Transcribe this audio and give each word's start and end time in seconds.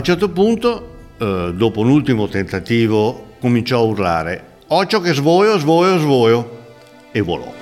un 0.00 0.06
certo 0.06 0.30
punto, 0.30 0.94
eh, 1.18 1.52
dopo 1.54 1.80
un 1.80 1.90
ultimo 1.90 2.26
tentativo, 2.26 3.34
cominciò 3.38 3.80
a 3.80 3.82
urlare 3.82 4.44
Occhio 4.68 5.00
che 5.00 5.12
svoio, 5.12 5.58
svoio, 5.58 5.98
svoio 5.98 6.58
e 7.12 7.20
volò. 7.20 7.52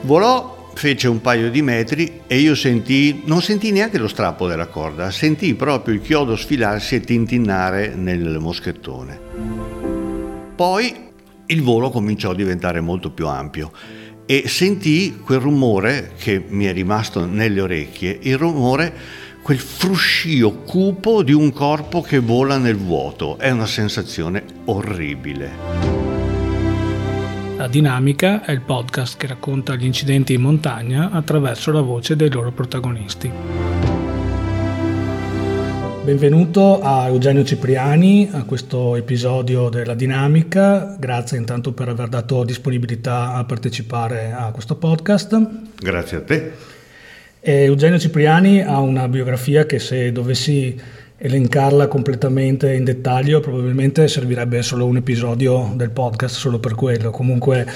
Volò, 0.00 0.70
fece 0.74 1.06
un 1.06 1.20
paio 1.20 1.50
di 1.50 1.62
metri 1.62 2.22
e 2.26 2.38
io 2.38 2.54
sentii, 2.54 3.22
non 3.26 3.40
sentii 3.40 3.70
neanche 3.70 3.98
lo 3.98 4.08
strappo 4.08 4.48
della 4.48 4.66
corda, 4.66 5.10
sentii 5.10 5.54
proprio 5.54 5.94
il 5.94 6.00
chiodo 6.00 6.34
sfilarsi 6.34 6.96
e 6.96 7.00
tintinnare 7.00 7.94
nel 7.94 8.38
moschettone. 8.40 9.20
Poi 10.56 10.96
il 11.46 11.62
volo 11.62 11.90
cominciò 11.90 12.30
a 12.30 12.34
diventare 12.34 12.80
molto 12.80 13.10
più 13.10 13.28
ampio 13.28 13.70
e 14.26 14.48
sentii 14.48 15.18
quel 15.18 15.40
rumore 15.40 16.12
che 16.18 16.42
mi 16.48 16.64
è 16.64 16.72
rimasto 16.72 17.26
nelle 17.26 17.60
orecchie, 17.60 18.18
il 18.22 18.38
rumore, 18.38 19.22
quel 19.44 19.58
fruscio 19.58 20.62
cupo 20.64 21.22
di 21.22 21.34
un 21.34 21.52
corpo 21.52 22.00
che 22.00 22.18
vola 22.18 22.56
nel 22.56 22.76
vuoto. 22.76 23.36
È 23.36 23.50
una 23.50 23.66
sensazione 23.66 24.42
orribile. 24.64 25.50
La 27.58 27.68
Dinamica 27.68 28.42
è 28.42 28.52
il 28.52 28.62
podcast 28.62 29.18
che 29.18 29.26
racconta 29.26 29.74
gli 29.74 29.84
incidenti 29.84 30.32
in 30.32 30.40
montagna 30.40 31.10
attraverso 31.10 31.72
la 31.72 31.82
voce 31.82 32.16
dei 32.16 32.30
loro 32.30 32.52
protagonisti. 32.52 33.30
Benvenuto 36.04 36.80
a 36.80 37.08
Eugenio 37.08 37.44
Cipriani 37.44 38.30
a 38.32 38.44
questo 38.44 38.96
episodio 38.96 39.68
della 39.68 39.94
Dinamica, 39.94 40.96
grazie 40.98 41.36
intanto 41.36 41.72
per 41.72 41.90
aver 41.90 42.08
dato 42.08 42.44
disponibilità 42.44 43.34
a 43.34 43.44
partecipare 43.44 44.32
a 44.32 44.50
questo 44.52 44.76
podcast. 44.76 45.38
Grazie 45.78 46.16
a 46.16 46.22
te. 46.22 46.72
E 47.46 47.64
Eugenio 47.64 47.98
Cipriani 47.98 48.62
ha 48.62 48.78
una 48.78 49.06
biografia 49.06 49.66
che 49.66 49.78
se 49.78 50.10
dovessi 50.12 50.80
elencarla 51.18 51.88
completamente 51.88 52.72
in 52.72 52.84
dettaglio 52.84 53.40
probabilmente 53.40 54.08
servirebbe 54.08 54.62
solo 54.62 54.86
un 54.86 54.96
episodio 54.96 55.70
del 55.76 55.90
podcast 55.90 56.36
solo 56.36 56.58
per 56.58 56.74
quello. 56.74 57.10
Comunque 57.10 57.66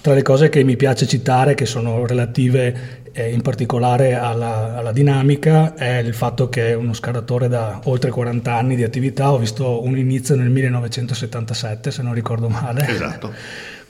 tra 0.00 0.14
le 0.14 0.22
cose 0.22 0.48
che 0.48 0.62
mi 0.62 0.76
piace 0.76 1.08
citare, 1.08 1.56
che 1.56 1.66
sono 1.66 2.06
relative 2.06 3.08
eh, 3.10 3.32
in 3.32 3.42
particolare 3.42 4.14
alla, 4.14 4.76
alla, 4.76 4.92
dinamica, 4.92 5.74
è 5.74 5.98
il 5.98 6.14
fatto 6.14 6.48
che 6.48 6.68
è 6.68 6.74
uno 6.74 6.92
scalatore 6.92 7.48
da 7.48 7.80
oltre 7.82 8.12
40 8.12 8.54
anni 8.54 8.76
di 8.76 8.84
attività. 8.84 9.32
Ho 9.32 9.38
visto 9.38 9.82
un 9.82 9.98
inizio 9.98 10.36
nel 10.36 10.50
1977, 10.50 11.90
se 11.90 12.00
non 12.00 12.14
ricordo 12.14 12.48
male. 12.48 12.86
Esatto. 12.86 13.32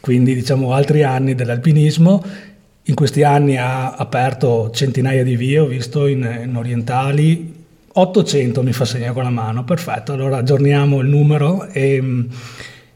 Quindi 0.01 0.35
diciamo 0.35 0.73
altri 0.73 1.03
anni 1.03 1.35
dell'alpinismo. 1.35 2.55
In 2.89 2.95
questi 2.95 3.25
anni 3.25 3.57
ha 3.57 3.95
aperto 3.95 4.71
centinaia 4.73 5.25
di 5.25 5.35
vie, 5.35 5.59
ho 5.59 5.67
visto 5.67 6.07
in, 6.07 6.43
in 6.45 6.55
orientali, 6.55 7.53
800 7.93 8.63
mi 8.63 8.73
fa 8.73 8.85
segno 8.85 9.13
con 9.13 9.25
la 9.25 9.31
mano, 9.31 9.65
perfetto, 9.65 10.13
allora 10.13 10.37
aggiorniamo 10.37 11.01
il 11.01 11.09
numero 11.09 11.67
e, 11.67 12.29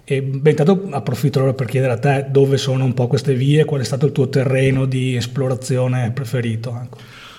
e 0.04 0.22
beh, 0.22 0.50
intanto 0.50 0.86
approfitto 0.90 1.38
allora 1.38 1.54
per 1.54 1.66
chiedere 1.66 1.92
a 1.94 1.98
te 1.98 2.26
dove 2.30 2.56
sono 2.56 2.84
un 2.84 2.94
po' 2.94 3.08
queste 3.08 3.34
vie, 3.34 3.64
qual 3.64 3.80
è 3.80 3.84
stato 3.84 4.06
il 4.06 4.12
tuo 4.12 4.28
terreno 4.28 4.84
di 4.84 5.16
esplorazione 5.16 6.12
preferito. 6.12 6.78
Ecco. 6.80 6.98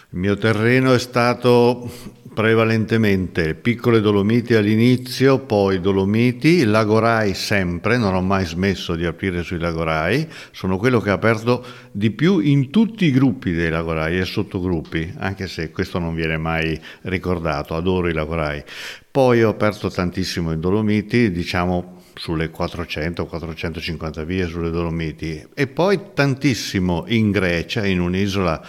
Il 0.09 0.19
mio 0.19 0.37
terreno 0.37 0.93
è 0.93 0.99
stato 0.99 1.89
prevalentemente 2.33 3.55
piccole 3.55 3.99
Dolomiti 3.99 4.53
all'inizio, 4.53 5.39
poi 5.39 5.81
Dolomiti, 5.81 6.63
Lagorai 6.63 7.33
sempre, 7.33 7.97
non 7.97 8.15
ho 8.15 8.21
mai 8.21 8.45
smesso 8.45 8.95
di 8.95 9.05
aprire 9.05 9.43
sui 9.43 9.59
Lagorai, 9.59 10.27
sono 10.51 10.77
quello 10.77 10.99
che 10.99 11.09
ha 11.09 11.13
aperto 11.13 11.63
di 11.91 12.11
più 12.11 12.39
in 12.39 12.69
tutti 12.69 13.05
i 13.05 13.11
gruppi 13.11 13.51
dei 13.51 13.69
Lagorai 13.69 14.17
e 14.17 14.25
sottogruppi, 14.25 15.13
anche 15.17 15.47
se 15.47 15.71
questo 15.71 15.99
non 15.99 16.15
viene 16.15 16.37
mai 16.37 16.79
ricordato, 17.01 17.75
adoro 17.75 18.07
i 18.07 18.13
Lagorai. 18.13 18.63
Poi 19.11 19.43
ho 19.43 19.49
aperto 19.49 19.89
tantissimo 19.89 20.53
in 20.53 20.61
Dolomiti, 20.61 21.31
diciamo 21.31 21.99
sulle 22.13 22.51
400-450 22.51 24.23
vie 24.25 24.45
sulle 24.45 24.69
Dolomiti 24.69 25.43
e 25.53 25.67
poi 25.67 25.99
tantissimo 26.13 27.05
in 27.07 27.31
Grecia, 27.31 27.85
in 27.85 27.99
un'isola 27.99 28.61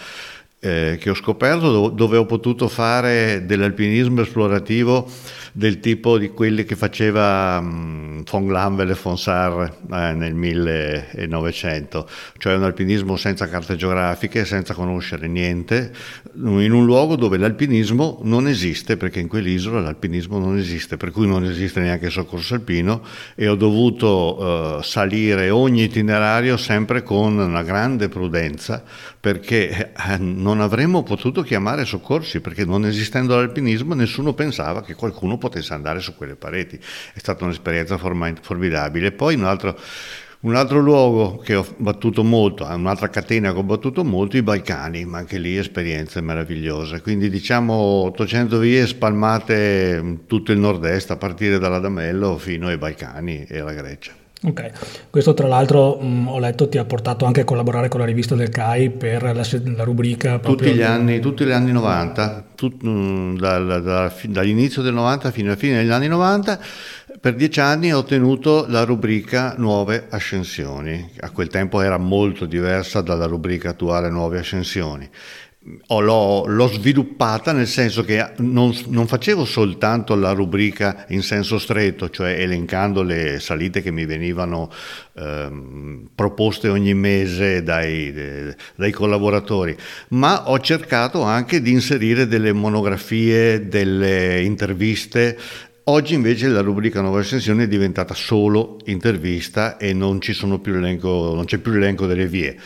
eh, 0.63 0.97
che 0.97 1.09
ho 1.09 1.13
scoperto 1.13 1.89
dove 1.89 2.15
ho 2.15 2.25
potuto 2.25 2.69
fare 2.69 3.45
dell'alpinismo 3.45 4.21
esplorativo 4.21 5.05
del 5.55 5.79
tipo 5.79 6.17
di 6.17 6.29
quelli 6.29 6.65
che 6.65 6.75
faceva 6.75 7.59
um, 7.59 8.23
von 8.23 8.51
Lanvel 8.51 8.89
e 8.89 8.97
von 8.99 9.19
Sarre 9.19 9.77
eh, 9.91 10.13
nel 10.13 10.33
1900, 10.33 12.09
cioè 12.39 12.55
un 12.55 12.63
alpinismo 12.63 13.15
senza 13.17 13.47
carte 13.47 13.75
geografiche, 13.75 14.45
senza 14.45 14.73
conoscere 14.73 15.27
niente, 15.27 15.93
in 16.33 16.71
un 16.71 16.85
luogo 16.85 17.15
dove 17.15 17.37
l'alpinismo 17.37 18.19
non 18.23 18.47
esiste, 18.47 18.97
perché 18.97 19.19
in 19.19 19.27
quell'isola 19.27 19.79
l'alpinismo 19.79 20.39
non 20.39 20.57
esiste, 20.57 20.97
per 20.97 21.11
cui 21.11 21.27
non 21.27 21.45
esiste 21.45 21.81
neanche 21.81 22.07
il 22.07 22.11
soccorso 22.11 22.55
alpino 22.55 23.03
e 23.35 23.47
ho 23.47 23.55
dovuto 23.55 24.77
uh, 24.77 24.81
salire 24.81 25.51
ogni 25.51 25.83
itinerario 25.83 26.57
sempre 26.57 27.03
con 27.03 27.37
una 27.37 27.61
grande 27.61 28.09
prudenza 28.09 28.83
perché 29.23 29.93
eh, 29.93 30.17
non 30.17 30.59
avremmo 30.59 31.01
potuto 31.01 31.43
chiamare 31.43 31.85
soccorsi, 31.85 32.41
perché 32.41 32.65
non 32.65 32.85
esistendo 32.85 33.37
l'alpinismo 33.37 33.93
nessuno 33.93 34.33
pensava 34.33 34.83
che 34.83 34.95
qualcuno 34.95 35.37
potesse 35.43 35.73
andare 35.73 35.99
su 35.99 36.15
quelle 36.15 36.35
pareti. 36.35 36.77
È 36.77 37.19
stata 37.19 37.43
un'esperienza 37.43 37.97
formidabile. 37.97 39.11
Poi 39.11 39.35
un 39.35 39.43
altro, 39.43 39.77
un 40.41 40.55
altro 40.55 40.79
luogo 40.79 41.37
che 41.37 41.55
ho 41.55 41.65
battuto 41.77 42.23
molto, 42.23 42.63
un'altra 42.65 43.09
catena 43.09 43.51
che 43.51 43.57
ho 43.57 43.63
battuto 43.63 44.05
molto, 44.05 44.37
i 44.37 44.41
Balcani, 44.41 45.03
ma 45.03 45.17
anche 45.17 45.37
lì 45.37 45.57
esperienze 45.57 46.21
meravigliose. 46.21 47.01
Quindi 47.01 47.29
diciamo 47.29 47.73
800 47.73 48.57
vie 48.57 48.87
spalmate 48.87 49.99
in 50.01 50.25
tutto 50.25 50.53
il 50.53 50.59
nord-est, 50.59 51.11
a 51.11 51.17
partire 51.17 51.59
dall'Adamello 51.59 52.37
fino 52.37 52.67
ai 52.67 52.77
Balcani 52.77 53.43
e 53.43 53.59
alla 53.59 53.73
Grecia. 53.73 54.22
Ok, 54.45 55.09
questo 55.09 55.33
tra 55.33 55.47
l'altro 55.47 55.97
mh, 56.01 56.27
ho 56.27 56.37
letto 56.37 56.67
ti 56.67 56.77
ha 56.77 56.83
portato 56.83 57.23
anche 57.23 57.41
a 57.41 57.43
collaborare 57.45 57.87
con 57.87 58.01
la 58.01 58.05
rivista 58.05 58.35
del 58.35 58.49
CAI 58.49 58.89
per 58.89 59.23
la, 59.23 59.45
la 59.75 59.83
rubrica 59.83 60.37
tutti 60.39 60.73
gli, 60.73 60.81
anni, 60.81 61.21
tutti 61.21 61.45
gli 61.45 61.51
anni 61.51 61.71
90, 61.71 62.47
tut, 62.53 62.83
mh, 62.83 63.37
dal, 63.37 63.81
da, 63.81 64.13
dall'inizio 64.25 64.81
del 64.81 64.93
90 64.95 65.31
fino 65.31 65.47
alla 65.47 65.55
fine 65.55 65.77
degli 65.77 65.91
anni 65.91 66.07
90, 66.07 66.59
per 67.21 67.35
dieci 67.35 67.61
anni 67.61 67.93
ho 67.93 67.99
ottenuto 67.99 68.65
la 68.67 68.83
rubrica 68.83 69.55
Nuove 69.57 70.07
Ascensioni, 70.09 71.11
a 71.21 71.29
quel 71.29 71.47
tempo 71.47 71.79
era 71.79 71.97
molto 71.97 72.45
diversa 72.45 72.99
dalla 72.99 73.27
rubrica 73.27 73.69
attuale 73.69 74.09
Nuove 74.09 74.39
Ascensioni 74.39 75.09
l'ho, 75.87 76.45
l'ho, 76.45 76.67
sviluppata 76.67 77.53
nel 77.53 77.67
senso 77.67 78.03
che 78.03 78.31
non, 78.37 78.75
non, 78.87 79.07
facevo 79.07 79.45
soltanto 79.45 80.13
la 80.15 80.31
rubrica 80.31 81.05
in 81.09 81.21
senso 81.21 81.57
stretto, 81.57 82.09
cioè 82.09 82.31
elencando 82.31 83.01
le 83.01 83.39
salite 83.39 83.81
che 83.81 83.91
mi 83.91 84.05
venivano 84.05 84.69
ehm, 85.15 86.09
proposte 86.13 86.67
ogni 86.67 86.93
mese 86.93 87.63
dai, 87.63 88.11
dai, 88.75 88.91
collaboratori, 88.91 89.75
ma 90.09 90.49
ho 90.49 90.59
cercato 90.59 91.21
anche 91.21 91.61
di 91.61 91.71
inserire 91.71 92.27
delle 92.27 92.51
monografie, 92.51 93.67
delle 93.67 94.41
interviste. 94.41 95.37
Oggi 95.85 96.13
invece 96.13 96.47
la 96.47 96.61
rubrica 96.61 97.01
Nuova 97.01 97.19
Ascensione 97.19 97.63
è 97.63 97.67
diventata 97.67 98.13
solo 98.13 98.77
intervista 98.85 99.75
e 99.75 99.91
non, 99.91 100.19
più 100.19 100.75
elenco, 100.75 101.33
non 101.35 101.43
c'è 101.43 101.57
più 101.57 101.73
l'elenco 101.73 102.05
delle 102.05 102.25
vie, 102.25 102.57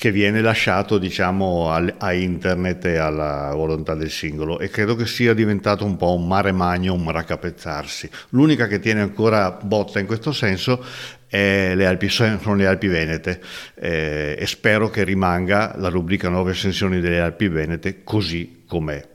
che 0.00 0.10
viene 0.10 0.40
lasciato 0.40 0.96
diciamo 0.96 1.70
a 1.70 2.12
internet 2.14 2.86
e 2.86 2.96
alla 2.96 3.52
volontà 3.54 3.94
del 3.94 4.08
singolo 4.08 4.58
e 4.58 4.70
credo 4.70 4.96
che 4.96 5.04
sia 5.04 5.34
diventato 5.34 5.84
un 5.84 5.98
po' 5.98 6.14
un 6.14 6.26
mare 6.26 6.52
magno, 6.52 6.94
un 6.94 7.10
raccapezzarsi. 7.10 8.08
L'unica 8.30 8.66
che 8.66 8.78
tiene 8.78 9.02
ancora 9.02 9.50
botta 9.50 10.00
in 10.00 10.06
questo 10.06 10.32
senso 10.32 10.82
le 11.28 11.84
Alpi, 11.84 12.08
sono 12.08 12.54
le 12.54 12.66
Alpi 12.66 12.86
Venete 12.86 13.42
eh, 13.74 14.36
e 14.38 14.46
spero 14.46 14.88
che 14.88 15.04
rimanga 15.04 15.74
la 15.76 15.90
rubrica 15.90 16.30
Nuove 16.30 16.52
Ascensioni 16.52 16.98
delle 17.00 17.20
Alpi 17.20 17.48
Venete 17.48 18.02
così 18.02 18.62
com'è. 18.66 19.06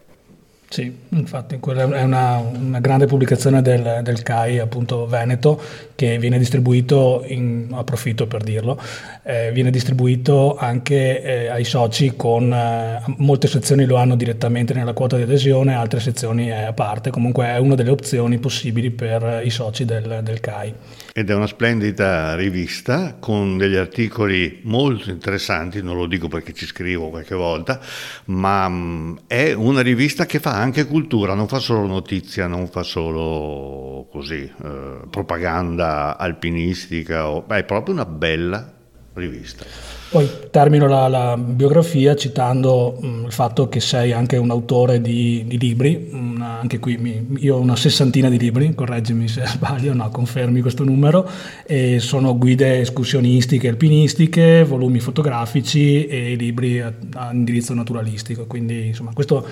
Sì, 0.68 0.94
infatti 1.10 1.56
è 1.56 2.04
una, 2.04 2.38
una 2.38 2.80
grande 2.80 3.06
pubblicazione 3.06 3.62
del, 3.62 4.02
del, 4.04 4.24
CAI, 4.24 4.60
appunto 4.60 5.06
Veneto, 5.06 5.62
che 5.94 6.18
viene 6.18 6.38
distribuito, 6.38 7.24
in, 7.28 7.68
approfitto 7.72 8.28
per 8.28 8.44
dirlo, 8.44 8.82
eh, 9.24 9.52
viene 9.54 9.70
distribuito 9.70 10.58
anche 10.58 11.22
eh, 11.22 11.48
ai 11.48 11.64
soci 11.64 12.16
con 12.16 12.52
eh, 12.52 13.02
molte 13.18 13.48
sezioni 13.48 13.86
lo 13.86 13.96
hanno 13.96 14.16
direttamente 14.16 14.74
nella 14.74 14.94
quota 14.94 15.16
di 15.16 15.22
adesione, 15.22 15.76
altre 15.76 16.00
sezioni 16.00 16.48
è 16.48 16.64
a 16.64 16.74
parte, 16.74 17.12
comunque 17.12 17.46
è 17.46 17.58
una 17.58 17.76
delle 17.76 17.92
opzioni 17.92 18.40
possibili 18.40 18.90
per 18.90 19.42
i 19.46 19.50
soci 19.52 19.86
del, 19.86 20.22
del 20.24 20.40
CAI. 20.40 20.74
Ed 21.18 21.30
è 21.30 21.34
una 21.34 21.48
splendida 21.48 22.36
rivista 22.36 23.16
con 23.18 23.58
degli 23.58 23.78
articoli 23.78 24.60
molto 24.64 25.12
interessanti, 25.12 25.82
non 25.82 25.96
lo 25.96 26.08
dico 26.08 26.28
perché 26.28 26.52
ci 26.52 26.66
scrivo 26.66 27.08
qualche 27.08 27.36
volta, 27.36 27.80
ma 28.26 28.68
mm, 28.68 29.18
è 29.26 29.54
una 29.54 29.80
rivista 29.80 30.26
che 30.26 30.42
fa 30.42 30.56
anche 30.56 30.86
cultura, 30.86 31.34
non 31.34 31.48
fa 31.48 31.60
solo 31.60 31.88
notizia, 31.88 32.48
non 32.48 32.68
fa 32.68 32.84
solo 32.84 34.10
così, 34.12 34.42
eh, 34.42 34.98
propaganda 35.10 36.18
alpinistica, 36.18 37.30
o, 37.30 37.44
beh, 37.44 37.60
è 37.60 37.64
proprio 37.64 37.94
una 37.94 38.06
bella 38.06 38.74
rivista. 39.14 39.95
Poi 40.16 40.30
termino 40.50 40.88
la, 40.88 41.10
la 41.10 41.36
biografia 41.36 42.16
citando 42.16 42.98
mh, 42.98 43.06
mm, 43.06 43.26
il 43.26 43.32
fatto 43.34 43.68
che 43.68 43.82
sei 43.82 44.14
anche 44.14 44.38
un 44.38 44.50
autore 44.50 45.02
di, 45.02 45.44
di 45.46 45.58
libri, 45.58 46.08
una, 46.14 46.58
anche 46.58 46.80
qui 46.80 46.96
mi, 46.96 47.36
io 47.40 47.58
ho 47.58 47.60
una 47.60 47.76
sessantina 47.76 48.30
di 48.30 48.38
libri, 48.38 48.74
correggimi 48.74 49.28
se 49.28 49.44
sbaglio, 49.46 49.94
no, 49.94 50.10
confermi 50.10 50.62
questo 50.62 50.86
numero, 50.86 51.30
e 51.66 52.00
sono 52.00 52.38
guide 52.38 52.80
escursionistiche, 52.80 53.68
alpinistiche, 53.68 54.64
volumi 54.64 55.02
fotografici 55.02 56.08
e 56.08 56.36
libri 56.36 56.80
a, 56.80 56.94
a 57.16 57.32
indirizzo 57.34 57.74
naturalistico, 57.74 58.46
quindi 58.46 58.88
insomma 58.88 59.12
questo... 59.14 59.46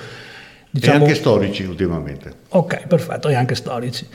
Diciamo... 0.70 1.00
E 1.00 1.02
anche 1.02 1.16
storici 1.16 1.64
ultimamente. 1.64 2.34
Ok, 2.52 2.88
perfetto, 2.88 3.28
e 3.28 3.36
anche 3.36 3.56
storici. 3.56 4.08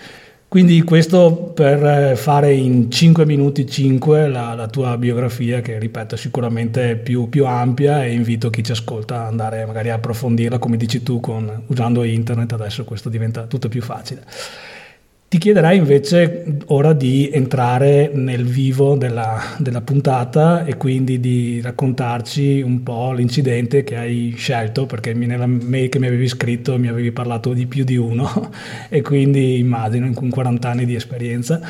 Quindi 0.48 0.82
questo 0.82 1.52
per 1.54 1.84
eh, 1.84 2.16
fare 2.16 2.54
in 2.54 2.90
5 2.90 3.26
minuti 3.26 3.68
5 3.68 4.28
la, 4.28 4.54
la 4.54 4.66
tua 4.66 4.96
biografia 4.96 5.60
che 5.60 5.78
ripeto 5.78 6.14
è 6.14 6.18
sicuramente 6.18 6.96
più, 6.96 7.28
più, 7.28 7.44
ampia 7.44 8.02
e 8.02 8.12
invito 8.12 8.48
chi 8.48 8.64
ci 8.64 8.72
ascolta 8.72 9.20
ad 9.20 9.26
andare 9.26 9.66
magari 9.66 9.90
a 9.90 9.96
approfondirla 9.96 10.58
come 10.58 10.78
dici 10.78 11.02
tu 11.02 11.20
con, 11.20 11.64
usando 11.66 12.02
internet 12.02 12.50
adesso 12.54 12.84
questo 12.84 13.10
diventa 13.10 13.42
tutto 13.42 13.68
più 13.68 13.82
facile. 13.82 14.22
Ti 15.30 15.36
chiederei 15.36 15.76
invece 15.76 16.56
ora 16.68 16.94
di 16.94 17.28
entrare 17.30 18.10
nel 18.14 18.46
vivo 18.46 18.96
della, 18.96 19.38
della, 19.58 19.82
puntata 19.82 20.64
e 20.64 20.78
quindi 20.78 21.20
di 21.20 21.60
raccontarci 21.60 22.62
un 22.62 22.82
po' 22.82 23.12
l'incidente 23.12 23.84
che 23.84 23.96
hai 23.96 24.32
scelto, 24.38 24.86
perché 24.86 25.12
nella 25.12 25.44
mail 25.44 25.90
che 25.90 25.98
mi 25.98 26.06
avevi 26.06 26.26
scritto 26.28 26.78
mi 26.78 26.88
avevi 26.88 27.12
parlato 27.12 27.52
di 27.52 27.66
più 27.66 27.84
di 27.84 27.96
uno 27.96 28.50
e 28.88 29.02
quindi 29.02 29.58
immagino 29.58 30.10
con 30.14 30.30
40 30.30 30.66
anni 30.66 30.86
di 30.86 30.94
esperienza. 30.94 31.60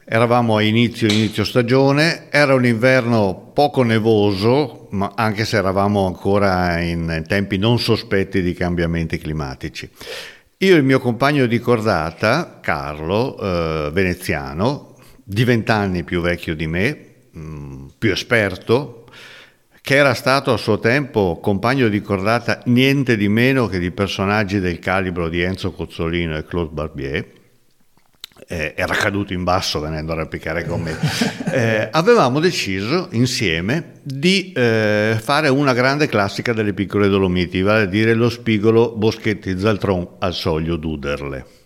Eravamo 0.06 0.56
a 0.56 0.62
inizio, 0.62 1.06
inizio 1.06 1.44
stagione, 1.44 2.30
era 2.30 2.54
un 2.54 2.64
inverno 2.64 3.50
poco 3.52 3.82
nevoso, 3.82 4.88
ma 4.92 5.12
anche 5.14 5.44
se 5.44 5.58
eravamo 5.58 6.06
ancora 6.06 6.80
in 6.80 7.24
tempi 7.26 7.58
non 7.58 7.78
sospetti 7.78 8.40
di 8.40 8.54
cambiamenti 8.54 9.18
climatici. 9.18 9.86
Io 10.56 10.74
e 10.74 10.78
il 10.78 10.84
mio 10.84 10.98
compagno 10.98 11.44
di 11.44 11.58
cordata, 11.58 12.58
Carlo, 12.62 13.38
eh, 13.38 13.90
veneziano, 13.92 14.94
di 15.22 15.44
vent'anni 15.44 16.04
più 16.04 16.22
vecchio 16.22 16.56
di 16.56 16.66
me, 16.66 17.07
Mm, 17.38 17.86
più 17.98 18.10
esperto, 18.10 19.04
che 19.80 19.94
era 19.94 20.12
stato 20.14 20.52
a 20.52 20.56
suo 20.56 20.78
tempo 20.78 21.38
compagno 21.40 21.88
di 21.88 22.02
cordata 22.02 22.60
niente 22.66 23.16
di 23.16 23.28
meno 23.28 23.68
che 23.68 23.78
di 23.78 23.90
personaggi 23.92 24.58
del 24.58 24.80
calibro 24.80 25.28
di 25.28 25.40
Enzo 25.40 25.72
Cozzolino 25.72 26.36
e 26.36 26.44
Claude 26.44 26.72
Barbier, 26.72 27.26
eh, 28.46 28.74
era 28.76 28.94
caduto 28.94 29.32
in 29.32 29.44
basso 29.44 29.80
venendo 29.80 30.12
a 30.12 30.14
arrampicare 30.16 30.64
con 30.66 30.82
me, 30.82 30.96
eh, 31.52 31.88
avevamo 31.90 32.40
deciso 32.40 33.08
insieme 33.12 34.00
di 34.02 34.52
eh, 34.52 35.16
fare 35.20 35.48
una 35.48 35.72
grande 35.72 36.08
classica 36.08 36.52
delle 36.52 36.72
piccole 36.72 37.08
Dolomiti, 37.08 37.62
vale 37.62 37.82
a 37.82 37.86
dire 37.86 38.14
lo 38.14 38.28
spigolo 38.28 38.92
Boschetti 38.96 39.58
Zaltron 39.58 40.16
al 40.18 40.34
soglio 40.34 40.76
d'Uderle. 40.76 41.57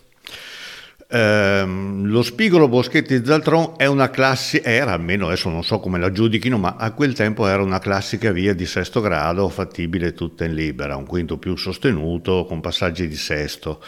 Ehm, 1.15 2.07
lo 2.07 2.23
spigolo 2.23 2.67
Boschetti 2.67 3.23
Zaltron 3.23 3.73
è 3.77 3.85
una 3.85 4.09
classica, 4.09 4.67
era 4.67 4.93
almeno 4.93 5.27
adesso 5.27 5.47
non 5.47 5.63
so 5.63 5.79
come 5.79 5.99
la 5.99 6.11
giudichino, 6.11 6.57
ma 6.57 6.75
a 6.75 6.91
quel 6.91 7.13
tempo 7.13 7.45
era 7.45 7.61
una 7.61 7.77
classica 7.77 8.31
via 8.31 8.55
di 8.55 8.65
sesto 8.65 8.99
grado, 8.99 9.47
fattibile 9.49 10.13
tutta 10.13 10.45
in 10.45 10.55
libera, 10.55 10.95
un 10.95 11.05
quinto 11.05 11.37
più 11.37 11.55
sostenuto 11.55 12.45
con 12.45 12.61
passaggi 12.61 13.07
di 13.07 13.15
sesto. 13.15 13.79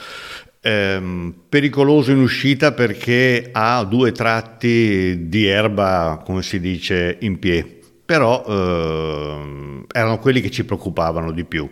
Ehm, 0.62 1.33
pericoloso 1.50 2.12
in 2.12 2.19
uscita 2.19 2.74
perché 2.74 3.50
ha 3.51 3.83
due 3.86 4.12
tratti 4.12 5.27
di 5.27 5.48
erba, 5.48 6.22
come 6.24 6.44
si 6.44 6.60
dice, 6.60 7.18
in 7.22 7.39
piedi 7.39 7.75
però 8.06 8.45
eh, 8.48 9.86
erano 9.92 10.19
quelli 10.19 10.39
che 10.39 10.51
ci 10.51 10.63
preoccupavano 10.63 11.31
di 11.31 11.44
più. 11.44 11.68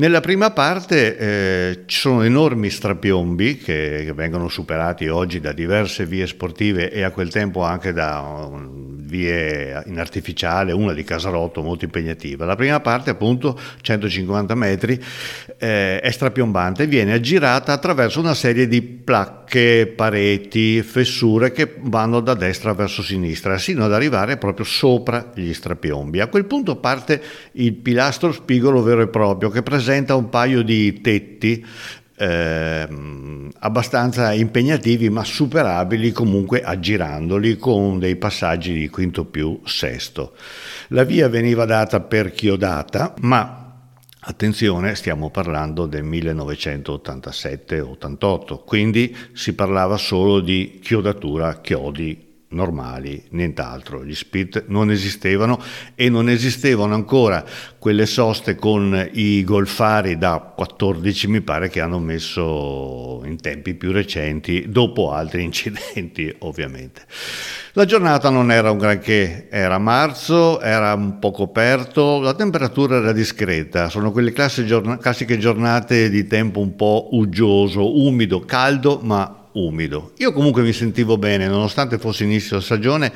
Nella 0.00 0.20
prima 0.20 0.50
parte 0.50 1.18
eh, 1.18 1.82
ci 1.84 1.98
sono 1.98 2.22
enormi 2.22 2.70
strapiombi 2.70 3.58
che, 3.58 4.04
che, 4.06 4.14
vengono 4.14 4.48
superati 4.48 5.08
oggi 5.08 5.40
da 5.40 5.52
diverse 5.52 6.06
vie 6.06 6.26
sportive 6.26 6.90
e 6.90 7.02
a 7.02 7.10
quel 7.10 7.30
tempo 7.30 7.64
anche 7.64 7.92
da 7.92 8.20
um, 8.20 8.96
vie 9.10 9.82
in 9.84 9.98
artificiale, 9.98 10.72
una 10.72 10.94
di 10.94 11.04
Casarotto 11.04 11.60
molto 11.60 11.84
impegnativa. 11.84 12.46
La 12.46 12.56
prima 12.56 12.80
parte 12.80 13.10
appunto 13.10 13.60
150 13.82 14.54
metri 14.54 14.98
eh, 15.58 16.00
è 16.00 16.10
strapiombante 16.10 16.84
e 16.84 16.86
viene 16.86 17.12
aggirata 17.12 17.74
attraverso 17.74 18.20
una 18.20 18.32
serie 18.32 18.66
di 18.68 18.80
placche, 18.80 19.92
pareti, 19.94 20.80
fessure 20.82 21.52
che 21.52 21.74
vanno 21.80 22.20
da 22.20 22.32
destra 22.32 22.72
verso 22.72 23.02
sinistra 23.02 23.58
sino 23.58 23.84
ad 23.84 23.92
arrivare 23.92 24.38
proprio 24.38 24.64
sopra 24.64 25.30
gli 25.34 25.52
strapiombi. 25.52 26.20
A 26.20 26.28
quel 26.28 26.46
punto 26.46 26.76
parte 26.76 27.20
il 27.52 27.74
pilastro 27.74 28.32
spigolo 28.32 28.82
vero 28.82 29.02
e 29.02 29.08
proprio 29.08 29.50
che 29.50 29.62
presenta 29.62 29.88
presenta 29.90 30.14
un 30.14 30.28
paio 30.28 30.62
di 30.62 31.00
tetti 31.00 31.66
eh, 32.16 32.88
abbastanza 33.58 34.32
impegnativi 34.32 35.10
ma 35.10 35.24
superabili 35.24 36.12
comunque 36.12 36.62
aggirandoli 36.62 37.56
con 37.56 37.98
dei 37.98 38.14
passaggi 38.14 38.72
di 38.72 38.88
quinto 38.88 39.24
più 39.24 39.60
sesto. 39.64 40.36
La 40.88 41.02
via 41.02 41.28
veniva 41.28 41.64
data 41.64 41.98
per 41.98 42.30
chiodata 42.30 43.14
ma 43.22 43.56
Attenzione, 44.22 44.96
stiamo 44.96 45.30
parlando 45.30 45.86
del 45.86 46.04
1987-88, 46.04 48.64
quindi 48.66 49.16
si 49.32 49.54
parlava 49.54 49.96
solo 49.96 50.40
di 50.40 50.78
chiodatura, 50.82 51.58
chiodi 51.62 52.29
normali, 52.50 53.22
nient'altro. 53.30 54.04
Gli 54.04 54.14
split 54.14 54.64
non 54.68 54.90
esistevano 54.90 55.62
e 55.94 56.08
non 56.08 56.28
esistevano 56.28 56.94
ancora 56.94 57.44
quelle 57.78 58.06
soste 58.06 58.54
con 58.54 59.08
i 59.12 59.44
golfari 59.44 60.18
da 60.18 60.52
14, 60.54 61.28
mi 61.28 61.40
pare 61.40 61.68
che 61.68 61.80
hanno 61.80 61.98
messo 61.98 63.22
in 63.24 63.40
tempi 63.40 63.74
più 63.74 63.92
recenti, 63.92 64.66
dopo 64.68 65.12
altri 65.12 65.42
incidenti 65.44 66.34
ovviamente. 66.40 67.02
La 67.74 67.84
giornata 67.84 68.30
non 68.30 68.50
era 68.50 68.72
un 68.72 68.78
granché, 68.78 69.48
era 69.48 69.78
marzo, 69.78 70.60
era 70.60 70.92
un 70.94 71.20
po' 71.20 71.30
coperto, 71.30 72.20
la 72.20 72.34
temperatura 72.34 72.96
era 72.96 73.12
discreta, 73.12 73.88
sono 73.88 74.10
quelle 74.10 74.32
classiche 74.32 75.38
giornate 75.38 76.10
di 76.10 76.26
tempo 76.26 76.58
un 76.58 76.74
po' 76.74 77.10
uggioso, 77.12 78.04
umido, 78.04 78.40
caldo, 78.40 78.98
ma 79.02 79.39
umido. 79.52 80.12
Io 80.18 80.32
comunque 80.32 80.62
mi 80.62 80.72
sentivo 80.72 81.18
bene, 81.18 81.46
nonostante 81.46 81.98
fosse 81.98 82.24
inizio 82.24 82.60
stagione, 82.60 83.12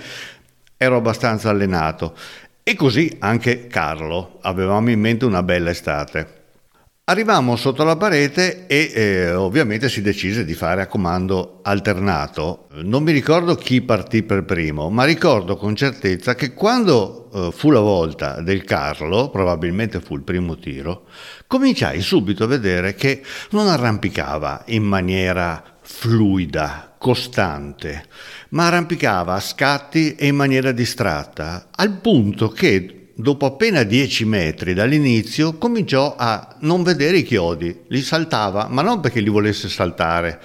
ero 0.76 0.96
abbastanza 0.96 1.50
allenato. 1.50 2.14
E 2.62 2.74
così 2.74 3.16
anche 3.18 3.66
Carlo, 3.66 4.38
avevamo 4.42 4.90
in 4.90 5.00
mente 5.00 5.24
una 5.24 5.42
bella 5.42 5.70
estate. 5.70 6.42
Arrivammo 7.06 7.56
sotto 7.56 7.84
la 7.84 7.96
parete 7.96 8.66
e 8.66 8.90
eh, 8.94 9.34
ovviamente 9.34 9.90
si 9.90 10.00
decise 10.00 10.42
di 10.42 10.54
fare 10.54 10.80
a 10.80 10.86
comando 10.86 11.60
alternato. 11.62 12.68
Non 12.76 13.02
mi 13.02 13.12
ricordo 13.12 13.56
chi 13.56 13.82
partì 13.82 14.22
per 14.22 14.44
primo, 14.44 14.88
ma 14.88 15.04
ricordo 15.04 15.58
con 15.58 15.76
certezza 15.76 16.34
che 16.34 16.54
quando 16.54 17.30
eh, 17.30 17.52
fu 17.52 17.70
la 17.70 17.80
volta 17.80 18.40
del 18.40 18.64
Carlo, 18.64 19.28
probabilmente 19.28 20.00
fu 20.00 20.14
il 20.14 20.22
primo 20.22 20.56
tiro, 20.56 21.04
cominciai 21.46 22.00
subito 22.00 22.44
a 22.44 22.46
vedere 22.46 22.94
che 22.94 23.20
non 23.50 23.68
arrampicava 23.68 24.62
in 24.68 24.84
maniera 24.84 25.62
fluida, 25.84 26.94
costante, 26.98 28.06
ma 28.50 28.66
arrampicava 28.66 29.34
a 29.34 29.40
scatti 29.40 30.14
e 30.14 30.26
in 30.26 30.34
maniera 30.34 30.72
distratta, 30.72 31.68
al 31.70 31.92
punto 31.98 32.48
che 32.48 33.10
dopo 33.14 33.46
appena 33.46 33.82
dieci 33.82 34.24
metri 34.24 34.74
dall'inizio 34.74 35.56
cominciò 35.58 36.16
a 36.18 36.56
non 36.60 36.82
vedere 36.82 37.18
i 37.18 37.22
chiodi, 37.22 37.82
li 37.88 38.00
saltava, 38.00 38.66
ma 38.68 38.82
non 38.82 39.00
perché 39.00 39.20
li 39.20 39.28
volesse 39.28 39.68
saltare, 39.68 40.40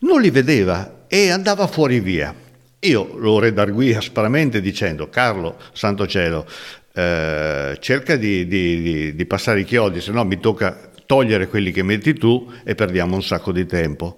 non 0.00 0.20
li 0.20 0.30
vedeva 0.30 1.04
e 1.06 1.30
andava 1.30 1.66
fuori 1.66 2.00
via. 2.00 2.34
Io 2.80 3.18
lo 3.18 3.38
redarguì 3.38 3.92
aspramente 3.92 4.62
dicendo 4.62 5.10
Carlo, 5.10 5.58
santo 5.72 6.06
cielo, 6.06 6.46
eh, 6.94 7.76
cerca 7.78 8.16
di, 8.16 8.46
di, 8.46 8.80
di, 8.80 9.14
di 9.14 9.26
passare 9.26 9.60
i 9.60 9.64
chiodi, 9.64 10.00
se 10.00 10.10
no 10.10 10.24
mi 10.24 10.40
tocca 10.40 10.88
togliere 11.04 11.48
quelli 11.48 11.72
che 11.72 11.82
metti 11.82 12.14
tu 12.14 12.50
e 12.64 12.74
perdiamo 12.74 13.16
un 13.16 13.22
sacco 13.22 13.52
di 13.52 13.66
tempo. 13.66 14.16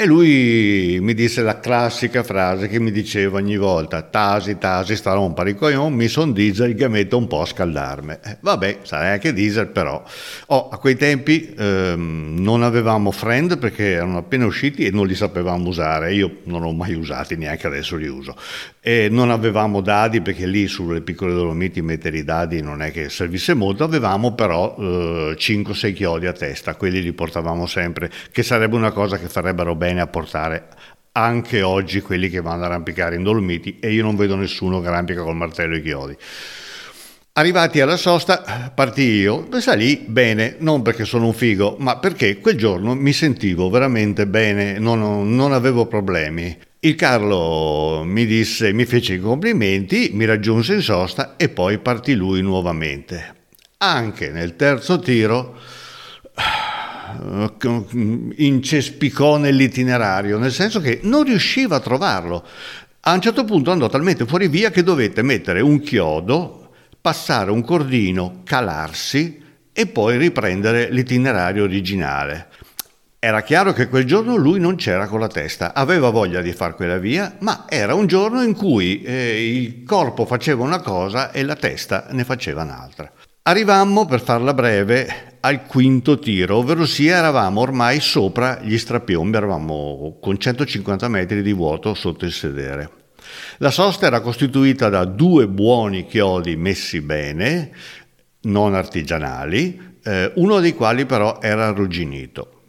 E 0.00 0.06
lui 0.06 0.96
mi 1.02 1.12
disse 1.12 1.42
la 1.42 1.60
classica 1.60 2.22
frase 2.22 2.68
che 2.68 2.80
mi 2.80 2.90
diceva 2.90 3.36
ogni 3.36 3.58
volta, 3.58 4.00
tasi, 4.00 4.56
tasi, 4.56 4.96
starò 4.96 5.22
un 5.22 5.34
paricoglion, 5.34 5.92
mi 5.92 6.08
son 6.08 6.32
diesel 6.32 6.74
che 6.74 6.88
metto 6.88 7.18
un 7.18 7.26
po' 7.26 7.42
a 7.42 7.44
scaldarmi. 7.44 8.16
Eh, 8.24 8.38
vabbè, 8.40 8.78
sarei 8.80 9.12
anche 9.12 9.34
diesel 9.34 9.66
però. 9.66 10.02
Oh, 10.46 10.70
a 10.70 10.78
quei 10.78 10.96
tempi 10.96 11.52
ehm, 11.54 12.34
non 12.38 12.62
avevamo 12.62 13.10
friend 13.10 13.58
perché 13.58 13.90
erano 13.90 14.16
appena 14.16 14.46
usciti 14.46 14.86
e 14.86 14.90
non 14.90 15.06
li 15.06 15.14
sapevamo 15.14 15.68
usare, 15.68 16.14
io 16.14 16.38
non 16.44 16.62
ho 16.62 16.72
mai 16.72 16.94
usati, 16.94 17.36
neanche 17.36 17.66
adesso 17.66 17.96
li 17.96 18.08
uso. 18.08 18.34
E 18.80 19.08
non 19.10 19.28
avevamo 19.28 19.82
dadi 19.82 20.22
perché 20.22 20.46
lì 20.46 20.66
sulle 20.66 21.02
piccole 21.02 21.34
Dolomiti 21.34 21.82
mettere 21.82 22.16
i 22.16 22.24
dadi 22.24 22.62
non 22.62 22.80
è 22.80 22.90
che 22.90 23.10
servisse 23.10 23.52
molto, 23.52 23.84
avevamo 23.84 24.32
però 24.32 24.74
eh, 24.78 25.36
5-6 25.36 25.92
chiodi 25.92 26.24
a 26.24 26.32
testa, 26.32 26.74
quelli 26.76 27.02
li 27.02 27.12
portavamo 27.12 27.66
sempre, 27.66 28.10
che 28.32 28.42
sarebbe 28.42 28.76
una 28.76 28.92
cosa 28.92 29.18
che 29.18 29.28
farebbero 29.28 29.74
bene 29.74 29.88
a 29.98 30.06
portare 30.06 30.68
anche 31.12 31.62
oggi 31.62 32.00
quelli 32.00 32.28
che 32.28 32.40
vanno 32.40 32.64
ad 32.64 32.70
arrampicare 32.70 33.16
in 33.16 33.22
Dolomiti 33.22 33.78
e 33.80 33.92
io 33.92 34.02
non 34.02 34.14
vedo 34.14 34.36
nessuno 34.36 34.80
che 34.80 34.86
arrampica 34.86 35.22
col 35.22 35.34
martello 35.34 35.76
i 35.76 35.82
chiodi. 35.82 36.16
Arrivati 37.32 37.80
alla 37.80 37.96
sosta, 37.96 38.72
partì 38.74 39.02
io, 39.02 39.48
salì 39.60 40.04
bene, 40.06 40.56
non 40.58 40.82
perché 40.82 41.04
sono 41.04 41.26
un 41.26 41.32
figo, 41.32 41.76
ma 41.78 41.98
perché 41.98 42.38
quel 42.38 42.56
giorno 42.56 42.94
mi 42.94 43.12
sentivo 43.12 43.70
veramente 43.70 44.26
bene, 44.26 44.78
non, 44.78 45.34
non 45.34 45.52
avevo 45.52 45.86
problemi. 45.86 46.56
Il 46.80 46.96
Carlo 46.96 48.02
mi 48.04 48.26
disse, 48.26 48.72
mi 48.72 48.84
fece 48.84 49.14
i 49.14 49.20
complimenti, 49.20 50.10
mi 50.12 50.24
raggiunse 50.24 50.74
in 50.74 50.82
sosta 50.82 51.36
e 51.36 51.48
poi 51.48 51.78
partì 51.78 52.14
lui 52.14 52.42
nuovamente. 52.42 53.36
Anche 53.78 54.30
nel 54.30 54.56
terzo 54.56 54.98
tiro 54.98 55.56
incespicò 58.36 59.36
nell'itinerario, 59.36 60.38
nel 60.38 60.52
senso 60.52 60.80
che 60.80 61.00
non 61.02 61.24
riusciva 61.24 61.76
a 61.76 61.80
trovarlo. 61.80 62.46
A 63.00 63.14
un 63.14 63.20
certo 63.20 63.44
punto 63.44 63.70
andò 63.70 63.88
talmente 63.88 64.26
fuori 64.26 64.48
via 64.48 64.70
che 64.70 64.82
dovette 64.82 65.22
mettere 65.22 65.60
un 65.60 65.80
chiodo, 65.80 66.70
passare 67.00 67.50
un 67.50 67.62
cordino, 67.62 68.42
calarsi 68.44 69.42
e 69.72 69.86
poi 69.86 70.18
riprendere 70.18 70.90
l'itinerario 70.90 71.64
originale. 71.64 72.48
Era 73.18 73.42
chiaro 73.42 73.74
che 73.74 73.88
quel 73.88 74.04
giorno 74.04 74.36
lui 74.36 74.58
non 74.58 74.76
c'era 74.76 75.06
con 75.06 75.20
la 75.20 75.28
testa, 75.28 75.74
aveva 75.74 76.08
voglia 76.08 76.40
di 76.40 76.52
far 76.52 76.74
quella 76.74 76.96
via, 76.96 77.36
ma 77.40 77.66
era 77.68 77.92
un 77.94 78.06
giorno 78.06 78.42
in 78.42 78.54
cui 78.54 79.02
eh, 79.02 79.46
il 79.46 79.84
corpo 79.84 80.24
faceva 80.24 80.64
una 80.64 80.80
cosa 80.80 81.30
e 81.30 81.42
la 81.42 81.54
testa 81.54 82.06
ne 82.10 82.24
faceva 82.24 82.62
un'altra. 82.62 83.12
Arrivammo, 83.50 84.06
per 84.06 84.22
farla 84.22 84.54
breve, 84.54 85.38
al 85.40 85.66
quinto 85.66 86.20
tiro, 86.20 86.58
ovvero 86.58 86.86
sia 86.86 87.16
eravamo 87.16 87.60
ormai 87.60 87.98
sopra 87.98 88.60
gli 88.62 88.78
strapiombi, 88.78 89.36
eravamo 89.36 90.18
con 90.20 90.38
150 90.38 91.08
metri 91.08 91.42
di 91.42 91.52
vuoto 91.52 91.94
sotto 91.94 92.24
il 92.24 92.30
sedere. 92.30 92.90
La 93.58 93.72
sosta 93.72 94.06
era 94.06 94.20
costituita 94.20 94.88
da 94.88 95.04
due 95.04 95.48
buoni 95.48 96.06
chiodi 96.06 96.54
messi 96.54 97.00
bene, 97.00 97.72
non 98.42 98.76
artigianali, 98.76 99.96
eh, 100.04 100.30
uno 100.36 100.60
dei 100.60 100.74
quali 100.74 101.04
però 101.04 101.40
era 101.42 101.66
arrugginito. 101.66 102.60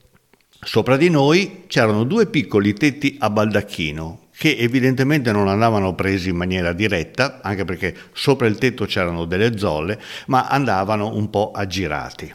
Sopra 0.60 0.98
di 0.98 1.12
noi 1.12 1.66
c'erano 1.68 2.06
due 2.06 2.26
piccoli 2.26 2.74
tetti 2.74 3.18
a 3.20 3.30
baldacchino 3.30 4.21
che 4.42 4.56
evidentemente 4.58 5.32
non 5.32 5.48
andavano 5.48 5.94
presi 5.94 6.30
in 6.30 6.36
maniera 6.36 6.74
diretta, 6.74 7.42
anche 7.44 7.64
perché 7.64 7.96
sopra 8.12 8.48
il 8.48 8.58
tetto 8.58 8.86
c'erano 8.86 9.26
delle 9.26 9.56
zolle, 9.56 10.02
ma 10.26 10.48
andavano 10.48 11.14
un 11.14 11.30
po' 11.30 11.52
aggirati. 11.52 12.34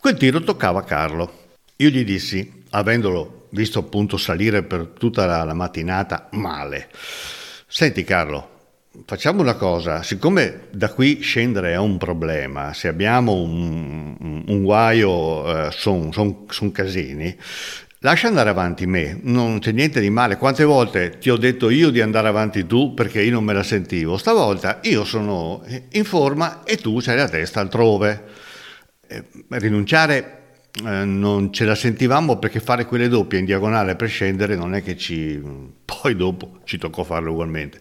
Quel 0.00 0.16
tiro 0.16 0.40
toccava 0.40 0.82
Carlo. 0.82 1.44
Io 1.76 1.90
gli 1.90 2.04
dissi, 2.04 2.64
avendolo 2.70 3.46
visto 3.50 3.78
appunto 3.78 4.16
salire 4.16 4.64
per 4.64 4.94
tutta 4.98 5.24
la, 5.24 5.44
la 5.44 5.54
mattinata 5.54 6.26
male, 6.32 6.88
senti 7.68 8.02
Carlo, 8.02 8.48
facciamo 9.04 9.40
una 9.40 9.54
cosa, 9.54 10.02
siccome 10.02 10.62
da 10.72 10.92
qui 10.92 11.20
scendere 11.20 11.74
è 11.74 11.78
un 11.78 11.96
problema, 11.96 12.72
se 12.72 12.88
abbiamo 12.88 13.34
un, 13.34 14.16
un, 14.18 14.44
un 14.48 14.62
guaio 14.64 15.66
eh, 15.68 15.70
sono 15.70 16.10
son, 16.10 16.46
son 16.48 16.72
casini, 16.72 17.36
Lascia 18.06 18.28
andare 18.28 18.50
avanti 18.50 18.86
me, 18.86 19.18
non 19.22 19.58
c'è 19.58 19.72
niente 19.72 19.98
di 19.98 20.10
male. 20.10 20.36
Quante 20.36 20.62
volte 20.62 21.18
ti 21.18 21.28
ho 21.28 21.36
detto 21.36 21.70
io 21.70 21.90
di 21.90 22.00
andare 22.00 22.28
avanti 22.28 22.64
tu 22.64 22.94
perché 22.94 23.20
io 23.20 23.32
non 23.32 23.42
me 23.42 23.52
la 23.52 23.64
sentivo? 23.64 24.16
Stavolta 24.16 24.78
io 24.82 25.02
sono 25.02 25.64
in 25.90 26.04
forma 26.04 26.62
e 26.62 26.76
tu 26.76 27.00
c'hai 27.00 27.16
la 27.16 27.28
testa 27.28 27.58
altrove. 27.58 28.22
Eh, 29.08 29.24
rinunciare 29.48 30.58
eh, 30.84 31.04
non 31.04 31.52
ce 31.52 31.64
la 31.64 31.74
sentivamo 31.74 32.38
perché 32.38 32.60
fare 32.60 32.84
quelle 32.84 33.08
doppie 33.08 33.40
in 33.40 33.44
diagonale 33.44 33.96
per 33.96 34.08
scendere 34.08 34.54
non 34.54 34.76
è 34.76 34.84
che 34.84 34.96
ci... 34.96 35.42
poi 35.84 36.14
dopo 36.14 36.60
ci 36.62 36.78
toccò 36.78 37.02
farlo 37.02 37.32
ugualmente. 37.32 37.80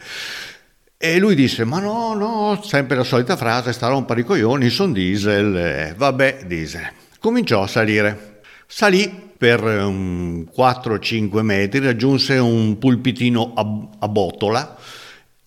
E 0.97 1.19
lui 1.19 1.35
disse, 1.35 1.65
ma 1.65 1.79
no, 1.79 2.15
no, 2.15 2.59
sempre 2.63 2.95
la 2.95 3.03
solita 3.03 3.37
frase, 3.37 3.71
starò 3.71 3.95
un 3.95 4.05
paricoglioni, 4.05 4.71
sono 4.71 4.91
diesel, 4.91 5.55
eh, 5.55 5.93
vabbè, 5.95 6.45
diesel. 6.47 6.91
Cominciò 7.19 7.61
a 7.61 7.67
salire. 7.67 8.33
Salì 8.67 9.23
per 9.37 9.63
um, 9.63 10.47
4-5 10.55 11.41
metri, 11.41 11.79
raggiunse 11.79 12.37
un 12.37 12.77
pulpitino 12.77 13.53
a, 13.53 13.87
a 13.99 14.07
botola 14.07 14.77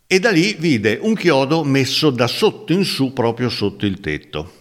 e 0.07 0.19
da 0.21 0.31
lì 0.31 0.55
vide 0.59 0.99
un 1.01 1.15
chiodo 1.15 1.65
messo 1.65 2.11
da 2.11 2.27
sotto 2.27 2.73
in 2.73 2.85
su 2.85 3.13
proprio 3.13 3.49
sotto 3.49 3.87
il 3.87 4.01
tetto 4.01 4.53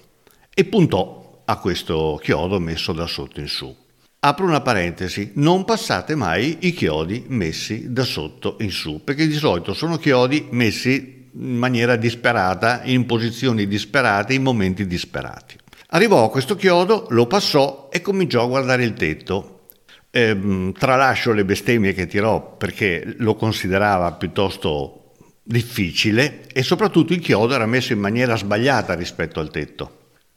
e 0.53 0.65
puntò 0.65 1.41
a 1.45 1.57
questo 1.57 2.19
chiodo 2.21 2.59
messo 2.59 2.93
da 2.93 3.07
sotto 3.07 3.39
in 3.39 3.47
su. 3.47 3.73
Apro 4.19 4.45
una 4.45 4.61
parentesi, 4.61 5.31
non 5.35 5.63
passate 5.63 6.15
mai 6.15 6.57
i 6.61 6.73
chiodi 6.73 7.25
messi 7.27 7.93
da 7.93 8.03
sotto 8.03 8.57
in 8.61 8.71
su, 8.71 9.03
perché 9.03 9.27
di 9.27 9.35
solito 9.35 9.73
sono 9.73 9.97
chiodi 9.97 10.47
messi 10.49 11.29
in 11.33 11.55
maniera 11.55 11.95
disperata, 11.95 12.81
in 12.83 13.05
posizioni 13.05 13.67
disperate, 13.67 14.33
in 14.33 14.41
momenti 14.41 14.87
disperati. 14.87 15.55
Arrivò 15.91 16.25
a 16.25 16.29
questo 16.29 16.55
chiodo, 16.55 17.07
lo 17.11 17.27
passò 17.27 17.87
e 17.89 18.01
cominciò 18.01 18.43
a 18.43 18.47
guardare 18.47 18.83
il 18.83 18.93
tetto. 18.93 19.67
Eh, 20.09 20.73
tralascio 20.77 21.31
le 21.31 21.45
bestemmie 21.45 21.93
che 21.93 22.07
tirò 22.07 22.57
perché 22.57 23.15
lo 23.19 23.35
considerava 23.35 24.11
piuttosto 24.13 25.13
difficile 25.43 26.45
e 26.51 26.61
soprattutto 26.61 27.13
il 27.13 27.19
chiodo 27.19 27.53
era 27.53 27.65
messo 27.65 27.93
in 27.93 27.99
maniera 27.99 28.35
sbagliata 28.35 28.95
rispetto 28.95 29.39
al 29.39 29.49
tetto. 29.49 29.91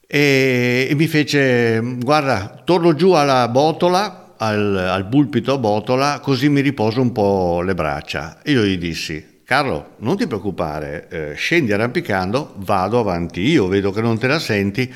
E, 0.07 0.87
e 0.89 0.95
mi 0.95 1.09
fece, 1.09 1.81
guarda, 1.99 2.63
torno 2.65 2.95
giù 2.95 3.13
alla 3.13 3.49
botola, 3.49 4.35
al, 4.37 4.77
al 4.77 5.09
pulpito 5.09 5.55
a 5.55 5.59
botola, 5.59 6.21
così 6.21 6.49
mi 6.49 6.61
riposo 6.61 7.01
un 7.01 7.11
po' 7.11 7.61
le 7.63 7.75
braccia. 7.75 8.41
E 8.43 8.53
io 8.53 8.63
gli 8.63 8.79
dissi, 8.79 9.41
Carlo, 9.45 9.95
non 9.99 10.17
ti 10.17 10.29
preoccupare, 10.29 11.09
eh, 11.09 11.35
scendi 11.35 11.73
arrampicando, 11.73 12.55
vado 12.59 13.01
avanti 13.01 13.41
io, 13.41 13.67
vedo 13.67 13.91
che 13.91 14.01
non 14.01 14.17
te 14.17 14.29
la 14.29 14.39
senti, 14.39 14.93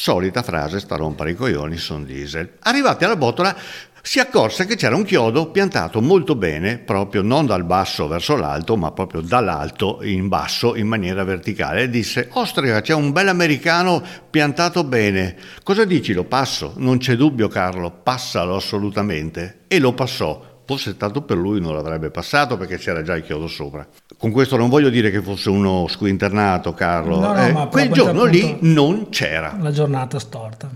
Solita 0.00 0.44
frase, 0.44 0.78
sta 0.78 0.94
a 0.94 0.98
rompere 0.98 1.32
i 1.32 1.34
coglioni, 1.34 1.76
son 1.76 2.04
diesel. 2.04 2.52
Arrivati 2.60 3.02
alla 3.02 3.16
botola 3.16 3.52
si 4.00 4.20
accorse 4.20 4.64
che 4.64 4.76
c'era 4.76 4.94
un 4.94 5.02
chiodo 5.02 5.50
piantato 5.50 6.00
molto 6.00 6.36
bene, 6.36 6.78
proprio 6.78 7.20
non 7.20 7.46
dal 7.46 7.64
basso 7.64 8.06
verso 8.06 8.36
l'alto, 8.36 8.76
ma 8.76 8.92
proprio 8.92 9.22
dall'alto 9.22 9.98
in 10.02 10.28
basso 10.28 10.76
in 10.76 10.86
maniera 10.86 11.24
verticale. 11.24 11.82
E 11.82 11.90
disse: 11.90 12.28
Ostria, 12.34 12.80
c'è 12.80 12.94
un 12.94 13.10
bel 13.10 13.26
americano 13.26 14.00
piantato 14.30 14.84
bene. 14.84 15.34
Cosa 15.64 15.84
dici? 15.84 16.12
Lo 16.12 16.22
passo? 16.22 16.74
Non 16.76 16.98
c'è 16.98 17.16
dubbio, 17.16 17.48
Carlo, 17.48 17.90
passalo 17.90 18.54
assolutamente. 18.54 19.62
E 19.66 19.80
lo 19.80 19.94
passò 19.94 20.57
fosse 20.68 20.92
stato 20.92 21.22
per 21.22 21.38
lui 21.38 21.62
non 21.62 21.72
l'avrebbe 21.74 22.10
passato 22.10 22.58
perché 22.58 22.76
c'era 22.76 23.00
già 23.00 23.16
il 23.16 23.22
chiodo 23.22 23.46
sopra. 23.46 23.88
Con 24.18 24.30
questo 24.30 24.58
non 24.58 24.68
voglio 24.68 24.90
dire 24.90 25.10
che 25.10 25.22
fosse 25.22 25.48
uno 25.48 25.86
squinternato, 25.88 26.74
Carlo. 26.74 27.20
No, 27.20 27.32
no, 27.32 27.62
eh, 27.64 27.68
quel 27.68 27.90
giorno 27.90 28.24
lì 28.24 28.58
non 28.60 29.08
c'era. 29.08 29.56
La 29.58 29.70
giornata 29.70 30.18
storta. 30.18 30.68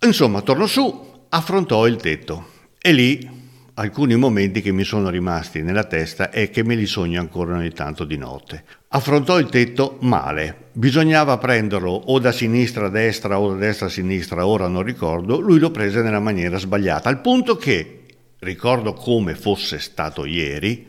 Insomma, 0.00 0.40
tornò 0.40 0.66
su, 0.66 1.26
affrontò 1.28 1.86
il 1.86 1.96
tetto 1.96 2.46
e 2.80 2.92
lì 2.92 3.42
alcuni 3.74 4.16
momenti 4.16 4.62
che 4.62 4.72
mi 4.72 4.82
sono 4.82 5.10
rimasti 5.10 5.60
nella 5.60 5.84
testa 5.84 6.30
e 6.30 6.48
che 6.48 6.64
me 6.64 6.74
li 6.74 6.86
sogno 6.86 7.20
ancora 7.20 7.54
ogni 7.54 7.72
tanto 7.72 8.04
di 8.04 8.16
notte. 8.16 8.64
Affrontò 8.88 9.38
il 9.38 9.50
tetto 9.50 9.98
male, 10.00 10.68
bisognava 10.72 11.36
prenderlo 11.36 11.90
o 11.90 12.18
da 12.18 12.32
sinistra 12.32 12.86
a 12.86 12.90
destra 12.90 13.38
o 13.38 13.50
da 13.50 13.56
destra 13.56 13.86
a 13.86 13.90
sinistra, 13.90 14.46
ora 14.46 14.68
non 14.68 14.84
ricordo, 14.84 15.38
lui 15.38 15.58
lo 15.58 15.70
prese 15.70 16.00
nella 16.00 16.20
maniera 16.20 16.56
sbagliata, 16.56 17.10
al 17.10 17.20
punto 17.20 17.56
che 17.56 18.03
ricordo 18.44 18.92
come 18.92 19.34
fosse 19.34 19.80
stato 19.80 20.24
ieri, 20.24 20.86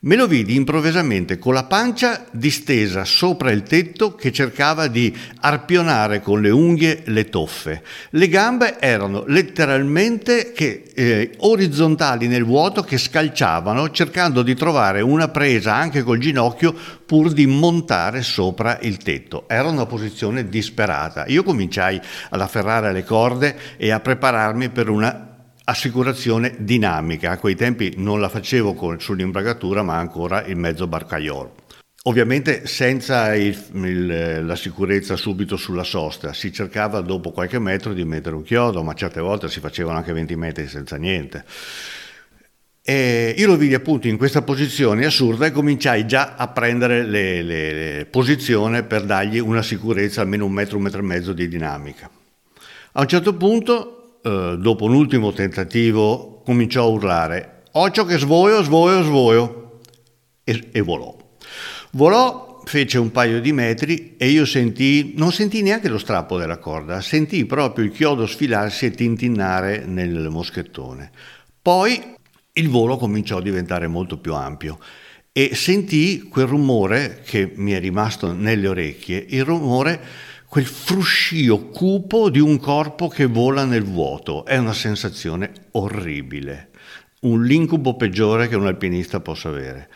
me 0.00 0.14
lo 0.14 0.28
vidi 0.28 0.54
improvvisamente 0.54 1.38
con 1.38 1.54
la 1.54 1.64
pancia 1.64 2.24
distesa 2.30 3.04
sopra 3.04 3.50
il 3.50 3.64
tetto 3.64 4.14
che 4.14 4.30
cercava 4.30 4.86
di 4.86 5.12
arpionare 5.40 6.20
con 6.20 6.40
le 6.40 6.50
unghie 6.50 7.02
le 7.06 7.28
toffe. 7.28 7.82
Le 8.10 8.28
gambe 8.28 8.78
erano 8.78 9.24
letteralmente 9.26 10.52
che, 10.52 10.84
eh, 10.94 11.32
orizzontali 11.38 12.28
nel 12.28 12.44
vuoto 12.44 12.82
che 12.82 12.96
scalciavano 12.96 13.90
cercando 13.90 14.42
di 14.42 14.54
trovare 14.54 15.00
una 15.00 15.28
presa 15.28 15.74
anche 15.74 16.04
col 16.04 16.18
ginocchio 16.18 16.72
pur 17.04 17.32
di 17.32 17.46
montare 17.46 18.22
sopra 18.22 18.78
il 18.82 18.98
tetto. 18.98 19.48
Era 19.48 19.68
una 19.68 19.86
posizione 19.86 20.48
disperata. 20.48 21.24
Io 21.26 21.42
cominciai 21.42 22.00
ad 22.28 22.40
afferrare 22.40 22.92
le 22.92 23.02
corde 23.02 23.56
e 23.76 23.90
a 23.90 23.98
prepararmi 23.98 24.68
per 24.68 24.88
una 24.88 25.27
assicurazione 25.68 26.54
dinamica. 26.58 27.30
A 27.30 27.38
quei 27.38 27.54
tempi 27.54 27.94
non 27.96 28.20
la 28.20 28.28
facevo 28.28 28.74
con, 28.74 29.00
sull'imbragatura, 29.00 29.82
ma 29.82 29.96
ancora 29.96 30.44
il 30.44 30.56
mezzo 30.56 30.86
barcaiolo. 30.86 31.54
Ovviamente 32.04 32.66
senza 32.66 33.34
il, 33.34 33.56
il, 33.74 34.46
la 34.46 34.56
sicurezza 34.56 35.16
subito 35.16 35.56
sulla 35.56 35.84
sosta, 35.84 36.32
si 36.32 36.52
cercava 36.52 37.00
dopo 37.00 37.32
qualche 37.32 37.58
metro 37.58 37.92
di 37.92 38.04
mettere 38.04 38.34
un 38.34 38.42
chiodo, 38.42 38.82
ma 38.82 38.94
certe 38.94 39.20
volte 39.20 39.50
si 39.50 39.60
facevano 39.60 39.98
anche 39.98 40.12
20 40.12 40.36
metri 40.36 40.68
senza 40.68 40.96
niente. 40.96 41.44
E 42.80 43.34
io 43.36 43.46
lo 43.46 43.56
vidi 43.58 43.74
appunto 43.74 44.08
in 44.08 44.16
questa 44.16 44.40
posizione 44.40 45.04
assurda 45.04 45.44
e 45.44 45.50
cominciai 45.50 46.06
già 46.06 46.36
a 46.36 46.48
prendere 46.48 47.04
le, 47.04 47.42
le, 47.42 47.72
le 47.72 48.06
posizione 48.06 48.84
per 48.84 49.02
dargli 49.02 49.38
una 49.38 49.60
sicurezza, 49.60 50.22
almeno 50.22 50.46
un 50.46 50.52
metro, 50.52 50.78
un 50.78 50.84
metro 50.84 51.00
e 51.00 51.04
mezzo 51.04 51.34
di 51.34 51.46
dinamica. 51.46 52.08
A 52.92 53.00
un 53.02 53.06
certo 53.06 53.34
punto, 53.34 53.97
eh, 54.28 54.56
dopo 54.58 54.84
un 54.84 54.94
ultimo 54.94 55.32
tentativo, 55.32 56.42
cominciò 56.44 56.82
a 56.82 56.88
urlare, 56.88 57.62
occhio 57.72 58.04
che 58.04 58.18
svoio, 58.18 58.62
svoio, 58.62 59.02
svoio, 59.02 59.80
e, 60.44 60.68
e 60.70 60.80
volò. 60.82 61.16
Volò, 61.92 62.60
fece 62.64 62.98
un 62.98 63.10
paio 63.10 63.40
di 63.40 63.52
metri 63.52 64.16
e 64.18 64.28
io 64.28 64.44
sentii, 64.44 65.14
non 65.16 65.32
sentii 65.32 65.62
neanche 65.62 65.88
lo 65.88 65.96
strappo 65.96 66.36
della 66.36 66.58
corda, 66.58 67.00
sentii 67.00 67.46
proprio 67.46 67.86
il 67.86 67.92
chiodo 67.92 68.26
sfilarsi 68.26 68.86
e 68.86 68.90
tintinnare 68.90 69.86
nel 69.86 70.28
moschettone. 70.30 71.10
Poi 71.62 72.16
il 72.52 72.68
volo 72.68 72.98
cominciò 72.98 73.38
a 73.38 73.42
diventare 73.42 73.86
molto 73.86 74.18
più 74.18 74.34
ampio 74.34 74.78
e 75.32 75.54
sentii 75.54 76.22
quel 76.22 76.46
rumore 76.46 77.22
che 77.24 77.52
mi 77.54 77.72
è 77.72 77.80
rimasto 77.80 78.32
nelle 78.32 78.68
orecchie, 78.68 79.24
il 79.28 79.44
rumore, 79.44 80.00
quel 80.48 80.64
fruscio 80.64 81.66
cupo 81.68 82.30
di 82.30 82.40
un 82.40 82.58
corpo 82.58 83.08
che 83.08 83.26
vola 83.26 83.64
nel 83.64 83.84
vuoto. 83.84 84.46
È 84.46 84.56
una 84.56 84.72
sensazione 84.72 85.52
orribile, 85.72 86.70
un 87.20 87.44
l'incubo 87.44 87.96
peggiore 87.96 88.48
che 88.48 88.56
un 88.56 88.66
alpinista 88.66 89.20
possa 89.20 89.50
avere. 89.50 89.90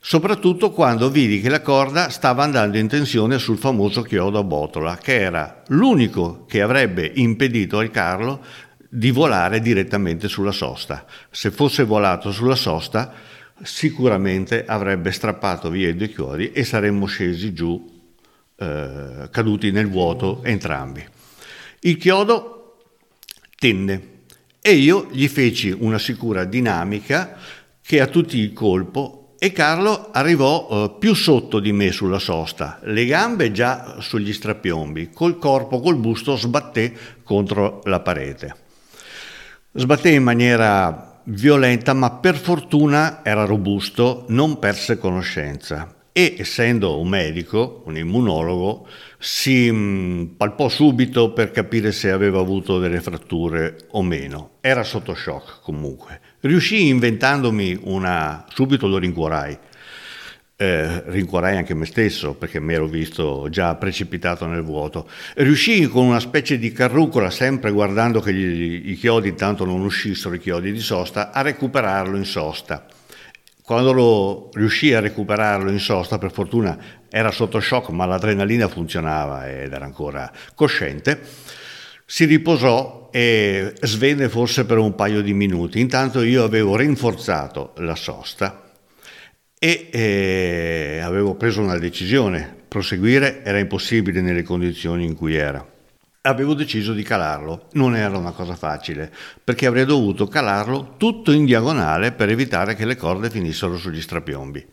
Soprattutto 0.00 0.70
quando 0.70 1.10
vidi 1.10 1.40
che 1.40 1.48
la 1.48 1.60
corda 1.60 2.10
stava 2.10 2.44
andando 2.44 2.78
in 2.78 2.86
tensione 2.86 3.38
sul 3.38 3.58
famoso 3.58 4.02
chiodo 4.02 4.38
a 4.38 4.44
botola, 4.44 4.96
che 4.96 5.18
era 5.18 5.64
l'unico 5.68 6.44
che 6.46 6.62
avrebbe 6.62 7.10
impedito 7.16 7.78
al 7.78 7.90
Carlo 7.90 8.40
di 8.88 9.10
volare 9.10 9.60
direttamente 9.60 10.28
sulla 10.28 10.52
sosta. 10.52 11.04
Se 11.30 11.50
fosse 11.50 11.82
volato 11.82 12.30
sulla 12.30 12.54
sosta, 12.54 13.12
sicuramente 13.60 14.64
avrebbe 14.64 15.10
strappato 15.10 15.68
via 15.68 15.88
i 15.88 15.96
due 15.96 16.08
chiodi 16.08 16.52
e 16.52 16.62
saremmo 16.62 17.06
scesi 17.06 17.52
giù, 17.52 17.97
eh, 18.60 19.28
caduti 19.30 19.70
nel 19.70 19.88
vuoto 19.88 20.42
entrambi. 20.42 21.06
Il 21.80 21.96
chiodo 21.96 22.76
tenne 23.56 24.16
e 24.60 24.72
io 24.72 25.06
gli 25.12 25.28
feci 25.28 25.70
una 25.78 25.98
sicura 25.98 26.44
dinamica 26.44 27.36
che 27.80 28.00
a 28.00 28.08
tutti 28.08 28.36
il 28.38 28.52
colpo 28.52 29.36
e 29.38 29.52
Carlo 29.52 30.10
arrivò 30.10 30.68
eh, 30.68 30.96
più 30.98 31.14
sotto 31.14 31.60
di 31.60 31.70
me 31.70 31.92
sulla 31.92 32.18
sosta, 32.18 32.80
le 32.82 33.06
gambe 33.06 33.52
già 33.52 33.98
sugli 34.00 34.32
strapiombi, 34.32 35.10
col 35.10 35.38
corpo, 35.38 35.78
col 35.78 35.96
busto 35.96 36.36
sbatté 36.36 36.92
contro 37.22 37.80
la 37.84 38.00
parete. 38.00 38.56
Sbatté 39.72 40.10
in 40.10 40.24
maniera 40.24 41.20
violenta, 41.26 41.92
ma 41.92 42.10
per 42.10 42.34
fortuna 42.34 43.24
era 43.24 43.44
robusto, 43.44 44.24
non 44.30 44.58
perse 44.58 44.98
conoscenza 44.98 45.92
e 46.18 46.34
essendo 46.36 46.98
un 46.98 47.06
medico, 47.06 47.84
un 47.86 47.96
immunologo, 47.96 48.88
si 49.20 49.70
mm, 49.70 50.24
palpò 50.36 50.68
subito 50.68 51.32
per 51.32 51.52
capire 51.52 51.92
se 51.92 52.10
aveva 52.10 52.40
avuto 52.40 52.80
delle 52.80 53.00
fratture 53.00 53.76
o 53.90 54.02
meno. 54.02 54.54
Era 54.60 54.82
sotto 54.82 55.14
shock 55.14 55.60
comunque. 55.62 56.20
Riuscì 56.40 56.88
inventandomi 56.88 57.78
una... 57.82 58.44
subito 58.52 58.88
lo 58.88 58.98
rincuorai 58.98 59.56
eh, 60.56 61.04
rincuorai 61.06 61.56
anche 61.56 61.72
me 61.74 61.86
stesso 61.86 62.34
perché 62.34 62.58
mi 62.58 62.74
ero 62.74 62.88
visto 62.88 63.46
già 63.48 63.76
precipitato 63.76 64.44
nel 64.46 64.64
vuoto. 64.64 65.08
Riuscii 65.36 65.86
con 65.86 66.04
una 66.04 66.18
specie 66.18 66.58
di 66.58 66.72
carrucola, 66.72 67.30
sempre 67.30 67.70
guardando 67.70 68.18
che 68.18 68.34
gli, 68.34 68.90
i 68.90 68.96
chiodi 68.96 69.28
intanto 69.28 69.64
non 69.64 69.82
uscissero, 69.82 70.34
i 70.34 70.40
chiodi 70.40 70.72
di 70.72 70.80
sosta, 70.80 71.30
a 71.30 71.42
recuperarlo 71.42 72.16
in 72.16 72.24
sosta. 72.24 72.84
Quando 73.68 73.92
lo 73.92 74.48
riuscii 74.54 74.94
a 74.94 75.00
recuperarlo 75.00 75.70
in 75.70 75.78
sosta, 75.78 76.16
per 76.16 76.32
fortuna 76.32 76.78
era 77.10 77.30
sotto 77.30 77.60
shock, 77.60 77.90
ma 77.90 78.06
l'adrenalina 78.06 78.66
funzionava 78.66 79.46
ed 79.46 79.70
era 79.70 79.84
ancora 79.84 80.32
cosciente, 80.54 81.20
si 82.06 82.24
riposò 82.24 83.10
e 83.12 83.74
svenne 83.82 84.30
forse 84.30 84.64
per 84.64 84.78
un 84.78 84.94
paio 84.94 85.20
di 85.20 85.34
minuti. 85.34 85.80
Intanto 85.80 86.22
io 86.22 86.44
avevo 86.44 86.76
rinforzato 86.76 87.74
la 87.80 87.94
sosta 87.94 88.70
e 89.58 89.90
eh, 89.92 91.00
avevo 91.02 91.34
preso 91.34 91.60
una 91.60 91.76
decisione, 91.76 92.50
proseguire 92.68 93.44
era 93.44 93.58
impossibile 93.58 94.22
nelle 94.22 94.44
condizioni 94.44 95.04
in 95.04 95.14
cui 95.14 95.34
era. 95.34 95.77
Avevo 96.22 96.54
deciso 96.54 96.92
di 96.92 97.02
calarlo, 97.02 97.68
non 97.72 97.94
era 97.94 98.18
una 98.18 98.32
cosa 98.32 98.56
facile, 98.56 99.10
perché 99.42 99.66
avrei 99.66 99.84
dovuto 99.84 100.26
calarlo 100.26 100.94
tutto 100.96 101.30
in 101.32 101.44
diagonale 101.44 102.12
per 102.12 102.28
evitare 102.28 102.74
che 102.74 102.84
le 102.84 102.96
corde 102.96 103.30
finissero 103.30 103.76
sugli 103.78 104.00
strapiombi. 104.00 104.66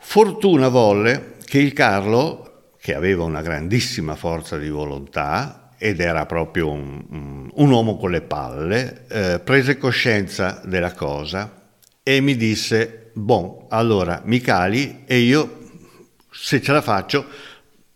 Fortuna 0.00 0.68
volle 0.68 1.36
che 1.44 1.58
il 1.58 1.72
Carlo, 1.72 2.72
che 2.80 2.94
aveva 2.94 3.24
una 3.24 3.42
grandissima 3.42 4.16
forza 4.16 4.58
di 4.58 4.68
volontà 4.68 5.70
ed 5.78 6.00
era 6.00 6.26
proprio 6.26 6.70
un, 6.70 7.48
un 7.52 7.70
uomo 7.70 7.96
con 7.96 8.10
le 8.10 8.20
palle, 8.20 9.06
eh, 9.08 9.38
prese 9.38 9.78
coscienza 9.78 10.60
della 10.64 10.92
cosa 10.92 11.70
e 12.02 12.20
mi 12.20 12.36
disse 12.36 13.10
Bon, 13.14 13.66
allora 13.68 14.22
mi 14.24 14.40
cali 14.40 15.02
e 15.06 15.18
io, 15.18 15.58
se 16.30 16.60
ce 16.60 16.72
la 16.72 16.82
faccio, 16.82 17.26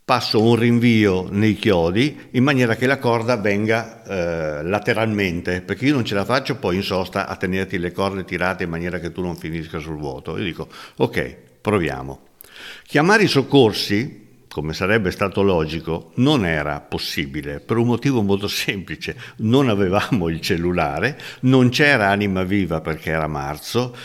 passo 0.05 0.43
un 0.43 0.57
rinvio 0.57 1.29
nei 1.31 1.55
chiodi 1.55 2.29
in 2.33 2.43
maniera 2.43 2.75
che 2.75 2.87
la 2.87 2.99
corda 2.99 3.37
venga 3.37 4.03
eh, 4.03 4.63
lateralmente, 4.65 5.61
perché 5.63 5.87
io 5.87 5.95
non 5.95 6.05
ce 6.05 6.15
la 6.15 6.25
faccio 6.25 6.57
poi 6.57 6.77
in 6.77 6.83
sosta 6.83 7.29
a 7.29 7.37
tenerti 7.37 7.79
le 7.79 7.93
corde 7.93 8.25
tirate 8.25 8.65
in 8.65 8.71
maniera 8.71 8.99
che 8.99 9.13
tu 9.13 9.23
non 9.23 9.37
finisca 9.37 9.79
sul 9.79 9.97
vuoto. 9.97 10.37
Io 10.37 10.45
dico, 10.45 10.69
ok, 10.97 11.37
proviamo. 11.61 12.21
Chiamare 12.85 13.23
i 13.23 13.29
soccorsi, 13.29 14.45
come 14.49 14.75
sarebbe 14.75 15.11
stato 15.11 15.43
logico, 15.43 16.11
non 16.17 16.45
era 16.45 16.81
possibile 16.81 17.61
per 17.61 17.79
un 17.79 17.87
motivo 17.87 18.23
molto 18.23 18.49
semplice. 18.49 19.17
Non 19.39 19.69
avevamo 19.69 20.29
il 20.29 20.41
cellulare, 20.41 21.19
non 21.43 21.71
c'era 21.71 22.09
anima 22.09 22.43
viva 22.43 22.81
perché 22.81 23.11
era 23.11 23.29
marzo 23.29 23.97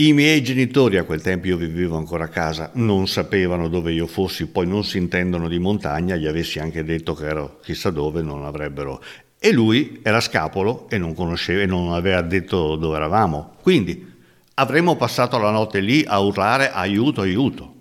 i 0.00 0.14
miei 0.14 0.42
genitori, 0.42 0.96
a 0.96 1.04
quel 1.04 1.20
tempo 1.20 1.48
io 1.48 1.58
vivevo 1.58 1.98
ancora 1.98 2.24
a 2.24 2.28
casa, 2.28 2.70
non 2.74 3.06
sapevano 3.06 3.68
dove 3.68 3.92
io 3.92 4.06
fossi, 4.06 4.46
poi 4.46 4.66
non 4.66 4.82
si 4.82 4.96
intendono 4.96 5.46
di 5.46 5.58
montagna, 5.58 6.16
gli 6.16 6.26
avessi 6.26 6.58
anche 6.58 6.82
detto 6.84 7.12
che 7.12 7.26
ero 7.26 7.58
chissà 7.62 7.90
dove, 7.90 8.22
non 8.22 8.46
avrebbero. 8.46 9.02
E 9.38 9.52
lui 9.52 10.00
era 10.02 10.20
scapolo 10.20 10.88
e 10.88 10.96
non 10.96 11.14
conosceva 11.14 11.60
e 11.60 11.66
non 11.66 11.92
aveva 11.92 12.22
detto 12.22 12.76
dove 12.76 12.96
eravamo. 12.96 13.56
Quindi 13.60 14.10
avremmo 14.54 14.96
passato 14.96 15.36
la 15.36 15.50
notte 15.50 15.80
lì 15.80 16.02
a 16.06 16.18
urlare 16.18 16.70
aiuto, 16.70 17.20
aiuto. 17.20 17.74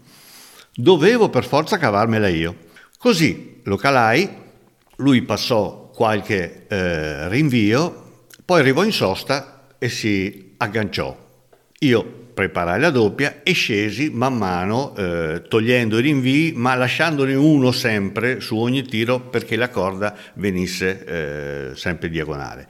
Dovevo 0.76 1.30
per 1.30 1.46
forza 1.46 1.78
cavarmela 1.78 2.28
io. 2.28 2.54
Così 2.98 3.62
lo 3.64 3.78
calai, 3.78 4.28
lui 4.98 5.22
passò 5.22 5.90
qualche 5.94 6.66
eh, 6.68 7.30
rinvio, 7.30 8.26
poi 8.44 8.60
arrivò 8.60 8.84
in 8.84 8.92
sosta 8.92 9.68
e 9.78 9.88
si 9.88 10.56
agganciò 10.58 11.28
io 11.80 12.18
preparai 12.34 12.80
la 12.80 12.90
doppia 12.90 13.42
e 13.44 13.52
scesi 13.52 14.10
man 14.14 14.38
mano 14.38 14.96
eh, 14.96 15.44
togliendo 15.48 15.98
i 16.00 16.02
rinvii 16.02 16.54
ma 16.54 16.76
lasciandone 16.76 17.34
uno 17.34 17.72
sempre 17.72 18.40
su 18.40 18.58
ogni 18.58 18.84
tiro 18.84 19.20
perché 19.20 19.56
la 19.56 19.70
corda 19.70 20.16
venisse 20.36 21.04
eh, 21.06 21.76
sempre 21.76 22.10
diagonale. 22.10 22.68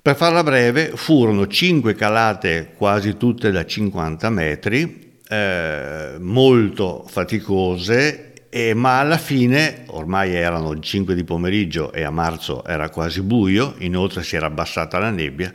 Per 0.00 0.16
farla 0.16 0.42
breve 0.42 0.92
furono 0.94 1.46
cinque 1.46 1.94
calate 1.94 2.72
quasi 2.76 3.16
tutte 3.16 3.52
da 3.52 3.64
50 3.64 4.30
metri, 4.30 5.20
eh, 5.28 6.16
molto 6.18 7.04
faticose, 7.06 8.32
e, 8.54 8.74
ma 8.74 8.98
alla 8.98 9.16
fine, 9.16 9.84
ormai 9.86 10.34
erano 10.34 10.78
5 10.78 11.14
di 11.14 11.24
pomeriggio 11.24 11.92
e 11.92 12.02
a 12.02 12.10
marzo 12.10 12.64
era 12.66 12.90
quasi 12.90 13.22
buio, 13.22 13.76
inoltre 13.78 14.22
si 14.22 14.36
era 14.36 14.46
abbassata 14.46 14.98
la 14.98 15.10
nebbia, 15.10 15.52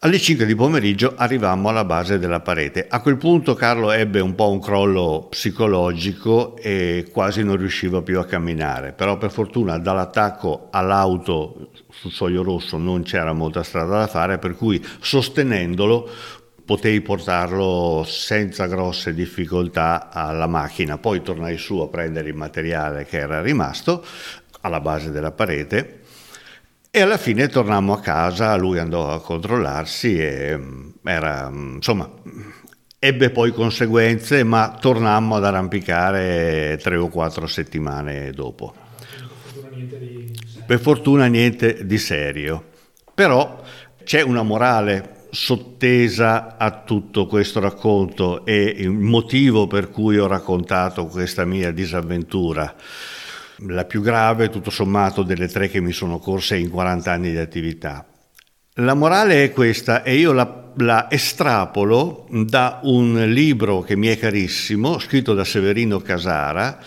alle 0.00 0.18
5 0.18 0.44
di 0.44 0.54
pomeriggio 0.54 1.14
arrivammo 1.16 1.70
alla 1.70 1.84
base 1.84 2.18
della 2.18 2.40
parete. 2.40 2.86
A 2.88 3.00
quel 3.00 3.16
punto 3.16 3.54
Carlo 3.54 3.92
ebbe 3.92 4.20
un 4.20 4.34
po' 4.34 4.50
un 4.50 4.60
crollo 4.60 5.28
psicologico 5.30 6.56
e 6.58 7.08
quasi 7.10 7.42
non 7.42 7.56
riusciva 7.56 8.02
più 8.02 8.18
a 8.18 8.26
camminare, 8.26 8.92
però 8.92 9.16
per 9.16 9.30
fortuna 9.30 9.78
dall'attacco 9.78 10.68
all'auto 10.70 11.70
sul 11.90 12.12
soglio 12.12 12.42
rosso 12.42 12.76
non 12.76 13.04
c'era 13.04 13.32
molta 13.32 13.62
strada 13.62 14.00
da 14.00 14.06
fare, 14.06 14.38
per 14.38 14.54
cui 14.54 14.84
sostenendolo 15.00 16.08
potei 16.64 17.00
portarlo 17.00 18.04
senza 18.06 18.66
grosse 18.66 19.14
difficoltà 19.14 20.10
alla 20.10 20.46
macchina. 20.46 20.98
Poi 20.98 21.22
tornai 21.22 21.56
su 21.56 21.78
a 21.78 21.88
prendere 21.88 22.28
il 22.28 22.34
materiale 22.34 23.06
che 23.06 23.18
era 23.18 23.40
rimasto 23.40 24.04
alla 24.60 24.80
base 24.80 25.10
della 25.10 25.32
parete 25.32 26.00
E 26.96 27.02
alla 27.02 27.18
fine 27.18 27.48
tornammo 27.48 27.92
a 27.92 28.00
casa, 28.00 28.56
lui 28.56 28.78
andò 28.78 29.10
a 29.10 29.20
controllarsi 29.20 30.16
e 30.16 30.56
mm, 30.56 30.88
era, 31.04 31.50
mm, 31.50 31.74
insomma, 31.74 32.10
ebbe 32.98 33.28
poi 33.28 33.52
conseguenze, 33.52 34.42
ma 34.44 34.78
tornammo 34.80 35.36
ad 35.36 35.44
arrampicare 35.44 36.78
tre 36.80 36.96
o 36.96 37.08
quattro 37.08 37.46
settimane 37.46 38.30
dopo. 38.30 38.74
Per 40.66 40.80
fortuna 40.80 41.26
niente 41.26 41.84
di 41.84 41.98
serio. 41.98 42.64
Però 43.12 43.62
c'è 44.02 44.22
una 44.22 44.42
morale 44.42 45.26
sottesa 45.28 46.56
a 46.56 46.80
tutto 46.80 47.26
questo 47.26 47.60
racconto 47.60 48.46
e 48.46 48.74
il 48.74 48.90
motivo 48.90 49.66
per 49.66 49.90
cui 49.90 50.16
ho 50.16 50.26
raccontato 50.26 51.04
questa 51.08 51.44
mia 51.44 51.72
disavventura 51.72 52.74
la 53.60 53.84
più 53.84 54.02
grave 54.02 54.50
tutto 54.50 54.70
sommato 54.70 55.22
delle 55.22 55.48
tre 55.48 55.68
che 55.68 55.80
mi 55.80 55.92
sono 55.92 56.18
corse 56.18 56.56
in 56.56 56.70
40 56.70 57.10
anni 57.10 57.30
di 57.30 57.38
attività. 57.38 58.06
La 58.80 58.94
morale 58.94 59.44
è 59.44 59.52
questa 59.52 60.02
e 60.02 60.16
io 60.16 60.32
la, 60.32 60.72
la, 60.76 61.10
estrapolo 61.10 62.26
da 62.30 62.80
un 62.82 63.30
libro 63.30 63.80
che 63.80 63.96
mi 63.96 64.08
è 64.08 64.18
carissimo, 64.18 64.98
scritto 64.98 65.32
da 65.32 65.44
Severino 65.44 66.00
Casara, 66.00 66.78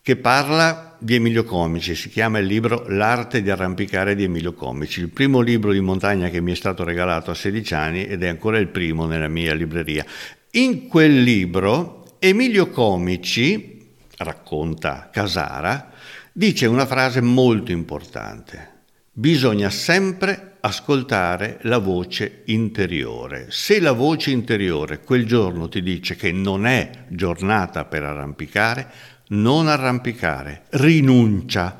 che 0.00 0.14
parla 0.14 0.94
di 1.00 1.16
Emilio 1.16 1.42
Comici, 1.42 1.96
si 1.96 2.10
chiama 2.10 2.38
il 2.38 2.46
libro 2.46 2.84
L'arte 2.88 3.42
di 3.42 3.50
arrampicare 3.50 4.14
di 4.14 4.22
Emilio 4.22 4.52
Comici, 4.52 5.00
il 5.00 5.08
primo 5.08 5.40
libro 5.40 5.72
di 5.72 5.80
montagna 5.80 6.28
che 6.28 6.40
mi 6.40 6.52
è 6.52 6.54
stato 6.54 6.84
regalato 6.84 7.32
a 7.32 7.34
16 7.34 7.74
anni 7.74 8.06
ed 8.06 8.22
è 8.22 8.28
ancora 8.28 8.58
il 8.58 8.68
primo 8.68 9.06
nella 9.06 9.26
mia 9.26 9.52
libreria. 9.52 10.04
In 10.52 10.86
quel 10.86 11.22
libro 11.24 12.04
Emilio 12.20 12.68
Comici, 12.70 13.90
racconta 14.18 15.10
Casara, 15.12 15.90
dice 16.36 16.66
una 16.66 16.84
frase 16.84 17.22
molto 17.22 17.72
importante. 17.72 18.74
Bisogna 19.10 19.70
sempre 19.70 20.58
ascoltare 20.60 21.58
la 21.62 21.78
voce 21.78 22.42
interiore. 22.46 23.46
Se 23.48 23.80
la 23.80 23.92
voce 23.92 24.32
interiore 24.32 25.00
quel 25.00 25.24
giorno 25.24 25.66
ti 25.70 25.82
dice 25.82 26.14
che 26.14 26.32
non 26.32 26.66
è 26.66 27.06
giornata 27.08 27.86
per 27.86 28.02
arrampicare, 28.02 28.86
non 29.28 29.66
arrampicare, 29.66 30.64
rinuncia, 30.72 31.74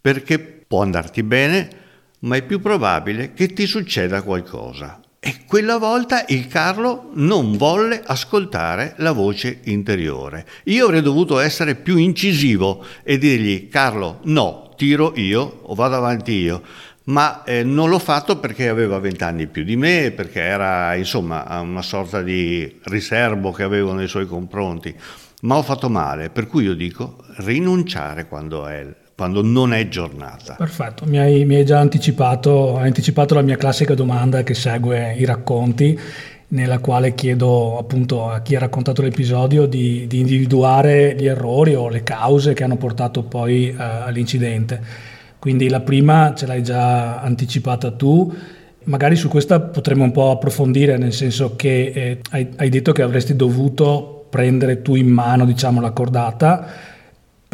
perché 0.00 0.40
può 0.40 0.82
andarti 0.82 1.22
bene, 1.22 1.68
ma 2.20 2.34
è 2.34 2.42
più 2.42 2.60
probabile 2.60 3.32
che 3.32 3.52
ti 3.52 3.64
succeda 3.64 4.22
qualcosa. 4.22 5.03
E 5.26 5.46
quella 5.46 5.78
volta 5.78 6.26
il 6.28 6.48
Carlo 6.48 7.08
non 7.14 7.56
volle 7.56 8.02
ascoltare 8.04 8.92
la 8.98 9.12
voce 9.12 9.60
interiore. 9.64 10.44
Io 10.64 10.84
avrei 10.84 11.00
dovuto 11.00 11.38
essere 11.38 11.76
più 11.76 11.96
incisivo 11.96 12.84
e 13.02 13.16
dirgli 13.16 13.70
Carlo 13.70 14.18
no, 14.24 14.74
tiro 14.76 15.14
io 15.16 15.60
o 15.62 15.74
vado 15.74 15.94
avanti 15.96 16.32
io. 16.32 16.60
Ma 17.04 17.42
eh, 17.44 17.64
non 17.64 17.88
l'ho 17.88 17.98
fatto 17.98 18.38
perché 18.38 18.68
aveva 18.68 18.98
vent'anni 18.98 19.46
più 19.46 19.64
di 19.64 19.76
me, 19.76 20.12
perché 20.14 20.42
era 20.42 20.94
insomma 20.94 21.58
una 21.58 21.80
sorta 21.80 22.20
di 22.20 22.78
riservo 22.82 23.50
che 23.50 23.62
avevo 23.62 23.94
nei 23.94 24.08
suoi 24.08 24.26
confronti. 24.26 24.94
Ma 25.40 25.56
ho 25.56 25.62
fatto 25.62 25.88
male, 25.88 26.28
per 26.28 26.46
cui 26.46 26.64
io 26.64 26.74
dico 26.74 27.16
rinunciare 27.36 28.28
quando 28.28 28.66
è 28.66 28.94
quando 29.16 29.42
non 29.42 29.72
è 29.72 29.88
giornata. 29.88 30.54
Perfetto, 30.54 31.04
mi 31.06 31.18
hai, 31.18 31.44
mi 31.44 31.56
hai 31.56 31.64
già 31.64 31.78
anticipato, 31.78 32.76
hai 32.78 32.88
anticipato 32.88 33.34
la 33.34 33.42
mia 33.42 33.56
classica 33.56 33.94
domanda 33.94 34.42
che 34.42 34.54
segue 34.54 35.14
i 35.14 35.24
racconti, 35.24 35.98
nella 36.48 36.78
quale 36.78 37.14
chiedo 37.14 37.78
appunto 37.78 38.28
a 38.28 38.40
chi 38.40 38.56
ha 38.56 38.58
raccontato 38.58 39.02
l'episodio 39.02 39.66
di, 39.66 40.06
di 40.06 40.20
individuare 40.20 41.14
gli 41.16 41.26
errori 41.26 41.74
o 41.74 41.88
le 41.88 42.02
cause 42.02 42.54
che 42.54 42.64
hanno 42.64 42.76
portato 42.76 43.22
poi 43.22 43.74
uh, 43.76 43.80
all'incidente. 43.80 44.80
Quindi 45.38 45.68
la 45.68 45.80
prima 45.80 46.34
ce 46.34 46.46
l'hai 46.46 46.62
già 46.62 47.20
anticipata 47.20 47.92
tu, 47.92 48.32
magari 48.84 49.14
su 49.14 49.28
questa 49.28 49.60
potremmo 49.60 50.04
un 50.04 50.12
po' 50.12 50.30
approfondire, 50.30 50.96
nel 50.96 51.12
senso 51.12 51.54
che 51.54 51.92
eh, 51.94 52.18
hai, 52.30 52.48
hai 52.56 52.68
detto 52.68 52.92
che 52.92 53.02
avresti 53.02 53.36
dovuto 53.36 54.26
prendere 54.28 54.82
tu 54.82 54.96
in 54.96 55.08
mano 55.08 55.44
diciamo, 55.44 55.80
la 55.80 55.92
cordata 55.92 56.92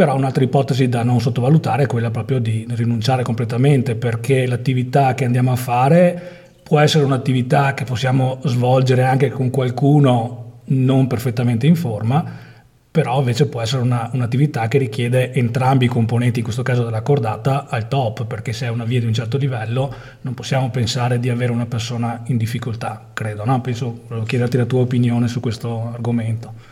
però 0.00 0.16
un'altra 0.16 0.42
ipotesi 0.42 0.88
da 0.88 1.02
non 1.02 1.20
sottovalutare 1.20 1.82
è 1.82 1.86
quella 1.86 2.10
proprio 2.10 2.38
di 2.38 2.66
rinunciare 2.70 3.22
completamente 3.22 3.96
perché 3.96 4.46
l'attività 4.46 5.12
che 5.12 5.26
andiamo 5.26 5.52
a 5.52 5.56
fare 5.56 6.52
può 6.62 6.78
essere 6.78 7.04
un'attività 7.04 7.74
che 7.74 7.84
possiamo 7.84 8.38
svolgere 8.44 9.04
anche 9.04 9.28
con 9.28 9.50
qualcuno 9.50 10.60
non 10.68 11.06
perfettamente 11.06 11.66
in 11.66 11.76
forma, 11.76 12.24
però 12.90 13.18
invece 13.18 13.44
può 13.48 13.60
essere 13.60 13.82
una, 13.82 14.08
un'attività 14.14 14.68
che 14.68 14.78
richiede 14.78 15.34
entrambi 15.34 15.84
i 15.84 15.88
componenti, 15.88 16.38
in 16.38 16.44
questo 16.44 16.62
caso 16.62 16.82
della 16.82 17.02
cordata, 17.02 17.66
al 17.68 17.86
top, 17.86 18.24
perché 18.24 18.54
se 18.54 18.64
è 18.64 18.70
una 18.70 18.84
via 18.84 19.00
di 19.00 19.06
un 19.06 19.12
certo 19.12 19.36
livello 19.36 19.94
non 20.22 20.32
possiamo 20.32 20.70
pensare 20.70 21.20
di 21.20 21.28
avere 21.28 21.52
una 21.52 21.66
persona 21.66 22.22
in 22.28 22.38
difficoltà, 22.38 23.08
credo. 23.12 23.44
No? 23.44 23.60
Penso, 23.60 24.04
volevo 24.08 24.24
chiederti 24.24 24.56
la 24.56 24.64
tua 24.64 24.80
opinione 24.80 25.28
su 25.28 25.40
questo 25.40 25.90
argomento. 25.92 26.69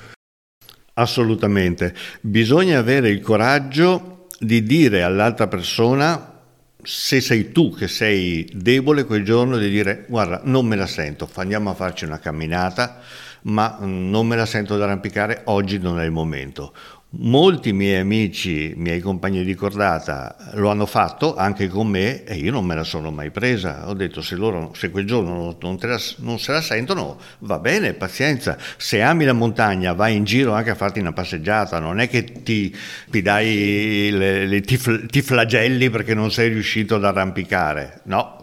Assolutamente. 0.99 1.95
Bisogna 2.21 2.79
avere 2.79 3.09
il 3.09 3.21
coraggio 3.21 4.27
di 4.41 4.65
dire 4.65 5.03
all'altra 5.03 5.47
persona, 5.47 6.41
se 6.83 7.21
sei 7.21 7.53
tu 7.53 7.73
che 7.73 7.87
sei 7.87 8.49
debole 8.53 9.05
quel 9.05 9.25
giorno, 9.25 9.59
di 9.59 9.71
dire 9.71 10.07
guarda, 10.09 10.41
non 10.45 10.67
me 10.67 10.75
la 10.75 10.87
sento, 10.87 11.29
andiamo 11.37 11.71
a 11.71 11.75
farci 11.75 12.05
una 12.05 12.19
camminata, 12.19 12.99
ma 13.43 13.79
non 13.81 14.27
me 14.27 14.35
la 14.35 14.47
sento 14.47 14.75
ad 14.75 14.83
arrampicare, 14.83 15.43
oggi 15.45 15.79
non 15.79 16.01
è 16.01 16.05
il 16.05 16.11
momento. 16.11 16.75
Molti 17.11 17.73
miei 17.73 18.01
amici, 18.01 18.75
miei 18.77 19.01
compagni 19.01 19.42
di 19.42 19.55
cordata 19.55 20.37
lo 20.57 20.68
hanno 20.68 20.85
fatto 20.85 21.37
anche 21.37 21.66
con 21.66 21.88
me 21.88 22.23
e 22.25 22.35
io 22.35 22.51
non 22.51 22.66
me 22.66 22.75
la 22.75 22.85
sono 22.85 23.11
mai 23.11 23.31
presa. 23.31 23.88
Ho 23.88 23.94
detto 23.94 24.21
se, 24.21 24.35
loro, 24.35 24.75
se 24.75 24.90
quel 24.90 25.07
giorno 25.07 25.57
non, 25.59 25.79
la, 25.81 25.99
non, 26.18 26.38
se 26.38 26.53
la 26.53 26.61
sentono 26.61 27.18
va 27.38 27.59
bene, 27.61 27.94
pazienza. 27.94 28.59
Se 28.77 29.01
ami 29.01 29.25
la 29.25 29.33
montagna 29.33 29.94
vai 29.94 30.16
in 30.16 30.25
giro 30.25 30.53
anche 30.53 30.68
a 30.68 30.75
farti 30.75 31.01
una 31.01 31.14
passeggiata, 31.14 31.79
non 31.79 31.99
è 31.99 32.11
che 32.11 32.25
ti, 32.42 32.77
ti 33.09 33.23
le, 33.23 34.47
le, 34.47 34.61
ti, 34.61 34.79
ti, 35.07 35.23
flagelli 35.23 35.88
perché 35.88 36.12
non 36.12 36.31
sei 36.31 36.51
riuscito 36.51 36.97
ad 36.97 37.07
arrampicare. 37.07 38.03
No, 38.05 38.38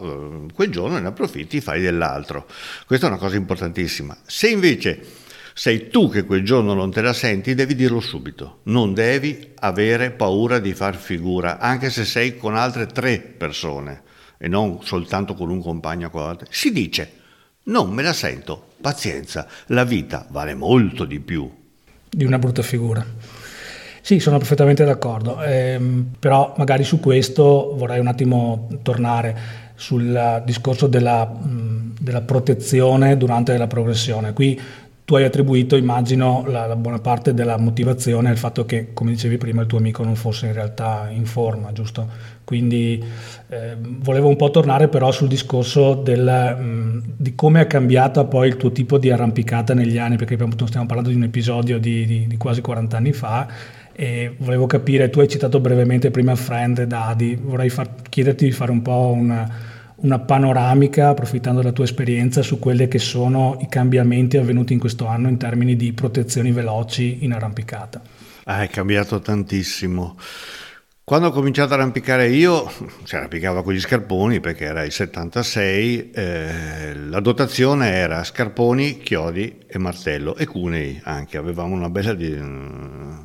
eh, 0.48 0.52
quel 0.52 0.70
giorno 0.72 0.98
ne 0.98 1.06
approfitti 1.06 1.58
e 1.58 1.60
fai 1.60 1.80
dell'altro. 1.80 2.48
Questa 2.84 3.06
è 3.06 3.10
una 3.10 3.18
cosa 3.18 3.36
importantissima. 3.36 4.16
Se 4.26 4.48
invece 4.48 5.24
sei 5.58 5.88
tu 5.88 6.10
che 6.10 6.24
quel 6.24 6.44
giorno 6.44 6.74
non 6.74 6.90
te 6.90 7.00
la 7.00 7.14
senti, 7.14 7.54
devi 7.54 7.74
dirlo 7.74 7.98
subito. 8.00 8.58
Non 8.64 8.92
devi 8.92 9.52
avere 9.60 10.10
paura 10.10 10.58
di 10.58 10.74
far 10.74 10.96
figura, 10.96 11.58
anche 11.58 11.88
se 11.88 12.04
sei 12.04 12.36
con 12.36 12.54
altre 12.54 12.84
tre 12.84 13.18
persone 13.20 14.02
e 14.36 14.48
non 14.48 14.80
soltanto 14.82 15.32
con 15.32 15.48
un 15.48 15.62
compagno. 15.62 16.10
Con 16.10 16.24
altre. 16.24 16.48
Si 16.50 16.72
dice, 16.72 17.10
non 17.64 17.90
me 17.90 18.02
la 18.02 18.12
sento, 18.12 18.72
pazienza, 18.78 19.48
la 19.68 19.84
vita 19.84 20.26
vale 20.28 20.54
molto 20.54 21.06
di 21.06 21.20
più. 21.20 21.50
Di 22.06 22.24
una 22.26 22.38
brutta 22.38 22.60
figura. 22.60 23.02
Sì, 24.02 24.20
sono 24.20 24.36
perfettamente 24.36 24.84
d'accordo, 24.84 25.42
eh, 25.42 25.80
però 26.18 26.54
magari 26.58 26.84
su 26.84 27.00
questo 27.00 27.74
vorrei 27.76 27.98
un 27.98 28.08
attimo 28.08 28.68
tornare 28.82 29.64
sul 29.74 30.42
discorso 30.44 30.86
della, 30.86 31.34
della 31.98 32.20
protezione 32.20 33.16
durante 33.16 33.56
la 33.56 33.66
progressione. 33.66 34.34
Qui 34.34 34.60
tu 35.06 35.14
hai 35.14 35.22
attribuito, 35.22 35.76
immagino, 35.76 36.42
la, 36.48 36.66
la, 36.66 36.74
buona 36.74 36.98
parte 36.98 37.32
della 37.32 37.56
motivazione 37.58 38.28
al 38.28 38.36
fatto 38.36 38.66
che, 38.66 38.92
come 38.92 39.12
dicevi 39.12 39.38
prima, 39.38 39.60
il 39.60 39.68
tuo 39.68 39.78
amico 39.78 40.02
non 40.02 40.16
fosse 40.16 40.46
in 40.46 40.52
realtà 40.52 41.08
in 41.12 41.26
forma, 41.26 41.70
giusto? 41.70 42.08
Quindi 42.42 43.00
eh, 43.48 43.76
volevo 43.80 44.26
un 44.26 44.34
po' 44.34 44.50
tornare 44.50 44.88
però 44.88 45.12
sul 45.12 45.28
discorso 45.28 45.94
del, 45.94 46.56
mh, 46.58 47.12
di 47.18 47.36
come 47.36 47.60
è 47.60 47.66
cambiata 47.68 48.24
poi 48.24 48.48
il 48.48 48.56
tuo 48.56 48.72
tipo 48.72 48.98
di 48.98 49.08
arrampicata 49.08 49.74
negli 49.74 49.96
anni, 49.96 50.16
perché 50.16 50.34
appunto 50.34 50.66
stiamo 50.66 50.86
parlando 50.86 51.10
di 51.10 51.16
un 51.16 51.22
episodio 51.22 51.78
di, 51.78 52.04
di, 52.04 52.26
di 52.26 52.36
quasi 52.36 52.60
40 52.60 52.96
anni 52.96 53.12
fa 53.12 53.46
e 53.92 54.34
volevo 54.38 54.66
capire, 54.66 55.08
tu 55.08 55.20
hai 55.20 55.28
citato 55.28 55.60
brevemente 55.60 56.10
prima 56.10 56.34
Friend 56.34 56.80
e 56.80 56.86
Dadi, 56.88 57.38
vorrei 57.40 57.68
far, 57.68 57.90
chiederti 58.08 58.46
di 58.46 58.50
fare 58.50 58.72
un 58.72 58.82
po' 58.82 59.12
una 59.16 59.74
una 59.96 60.18
panoramica, 60.18 61.08
approfittando 61.08 61.60
della 61.60 61.72
tua 61.72 61.84
esperienza, 61.84 62.42
su 62.42 62.58
quelli 62.58 62.88
che 62.88 62.98
sono 62.98 63.56
i 63.60 63.68
cambiamenti 63.68 64.36
avvenuti 64.36 64.72
in 64.72 64.78
questo 64.78 65.06
anno 65.06 65.28
in 65.28 65.38
termini 65.38 65.76
di 65.76 65.92
protezioni 65.92 66.52
veloci 66.52 67.24
in 67.24 67.32
arrampicata. 67.32 68.02
Ah, 68.44 68.62
è 68.62 68.68
cambiato 68.68 69.20
tantissimo. 69.20 70.16
Quando 71.02 71.28
ho 71.28 71.30
cominciato 71.30 71.72
a 71.72 71.76
arrampicare 71.76 72.28
io, 72.28 72.68
si 73.04 73.14
arrampicava 73.14 73.62
con 73.62 73.72
gli 73.72 73.78
scarponi 73.78 74.40
perché 74.40 74.64
era 74.64 74.82
il 74.82 74.90
76, 74.90 76.10
eh, 76.10 76.94
la 76.96 77.20
dotazione 77.20 77.92
era 77.92 78.24
scarponi, 78.24 78.98
chiodi 78.98 79.56
e 79.68 79.78
martello 79.78 80.34
e 80.34 80.46
cunei 80.46 81.00
anche, 81.04 81.36
avevamo 81.36 81.76
una 81.76 81.90
bella 81.90 82.12
di, 82.12 82.34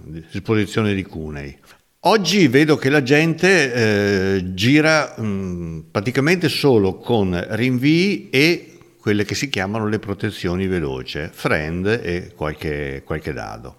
di 0.06 0.24
disposizione 0.32 0.94
di 0.94 1.02
cunei. 1.02 1.58
Oggi 2.06 2.48
vedo 2.48 2.78
che 2.78 2.90
la 2.90 3.04
gente 3.04 3.74
eh, 3.74 4.54
gira 4.56 5.14
mh, 5.18 5.24
mm, 5.24 5.80
praticamente 5.92 6.50
solo 6.50 6.98
con 6.98 7.46
rinvii 7.50 8.30
e 8.32 8.80
quelle 9.00 9.24
che 9.24 9.36
si 9.36 9.50
chiamano 9.50 9.88
le 9.88 10.00
protezioni 10.00 10.66
veloci, 10.66 11.30
friend 11.32 11.86
e 11.86 12.32
qualche, 12.36 13.04
qualche 13.06 13.34
dado. 13.34 13.76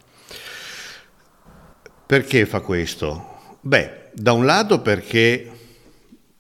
Perché 2.07 2.47
fa 2.47 2.61
questo? 2.61 3.57
Beh, 3.61 4.11
da 4.13 4.33
un 4.33 4.47
lato 4.47 4.81
perché 4.81 5.51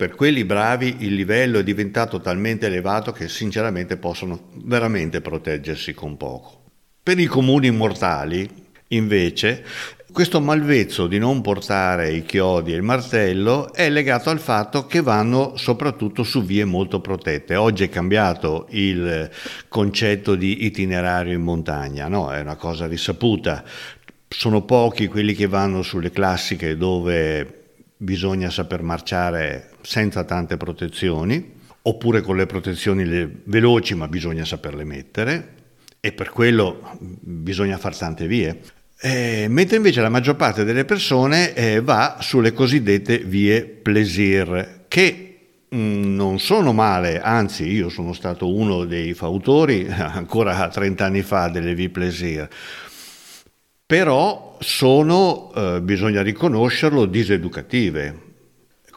Per 0.02 0.16
quelli 0.16 0.44
bravi 0.44 0.96
il 1.00 1.14
livello 1.14 1.60
è 1.60 1.62
diventato 1.62 2.20
talmente 2.20 2.66
elevato 2.66 3.12
che 3.12 3.28
sinceramente 3.28 3.96
possono 3.96 4.48
veramente 4.64 5.20
proteggersi 5.20 5.94
con 5.94 6.16
poco. 6.16 6.64
Per 7.00 7.20
i 7.20 7.26
comuni 7.26 7.70
mortali, 7.70 8.50
invece, 8.88 9.64
questo 10.12 10.40
malvezzo 10.42 11.06
di 11.06 11.18
non 11.18 11.40
portare 11.40 12.12
i 12.12 12.22
chiodi 12.24 12.72
e 12.72 12.76
il 12.76 12.82
martello 12.82 13.72
è 13.72 13.88
legato 13.88 14.28
al 14.28 14.38
fatto 14.38 14.86
che 14.86 15.00
vanno 15.00 15.56
soprattutto 15.56 16.22
su 16.22 16.44
vie 16.44 16.66
molto 16.66 17.00
protette. 17.00 17.56
Oggi 17.56 17.84
è 17.84 17.88
cambiato 17.88 18.66
il 18.70 19.30
concetto 19.68 20.34
di 20.34 20.66
itinerario 20.66 21.32
in 21.32 21.40
montagna, 21.40 22.08
no? 22.08 22.30
è 22.30 22.40
una 22.40 22.56
cosa 22.56 22.86
risaputa. 22.86 23.64
Sono 24.28 24.62
pochi 24.62 25.08
quelli 25.08 25.34
che 25.34 25.46
vanno 25.46 25.82
sulle 25.82 26.10
classiche 26.10 26.76
dove 26.76 27.60
bisogna 27.96 28.50
saper 28.50 28.82
marciare 28.82 29.70
senza 29.80 30.24
tante 30.24 30.58
protezioni, 30.58 31.54
oppure 31.82 32.20
con 32.20 32.36
le 32.36 32.46
protezioni 32.46 33.04
veloci 33.44 33.94
ma 33.94 34.08
bisogna 34.08 34.44
saperle 34.44 34.84
mettere 34.84 35.54
e 36.00 36.12
per 36.12 36.28
quello 36.30 36.98
bisogna 37.00 37.78
fare 37.78 37.96
tante 37.96 38.26
vie. 38.26 38.60
Eh, 39.04 39.46
mentre 39.48 39.78
invece 39.78 40.00
la 40.00 40.08
maggior 40.08 40.36
parte 40.36 40.62
delle 40.62 40.84
persone 40.84 41.54
eh, 41.54 41.80
va 41.80 42.18
sulle 42.20 42.52
cosiddette 42.52 43.18
vie 43.18 43.64
plaisir, 43.64 44.84
che 44.86 45.38
mm, 45.74 46.14
non 46.14 46.38
sono 46.38 46.72
male, 46.72 47.20
anzi 47.20 47.64
io 47.64 47.88
sono 47.88 48.12
stato 48.12 48.54
uno 48.54 48.84
dei 48.84 49.12
fautori 49.12 49.88
ancora 49.90 50.68
30 50.68 51.04
anni 51.04 51.22
fa 51.22 51.48
delle 51.48 51.74
vie 51.74 51.88
plaisir, 51.88 52.48
però 53.84 54.56
sono, 54.60 55.52
eh, 55.52 55.80
bisogna 55.82 56.22
riconoscerlo, 56.22 57.04
diseducative. 57.04 58.31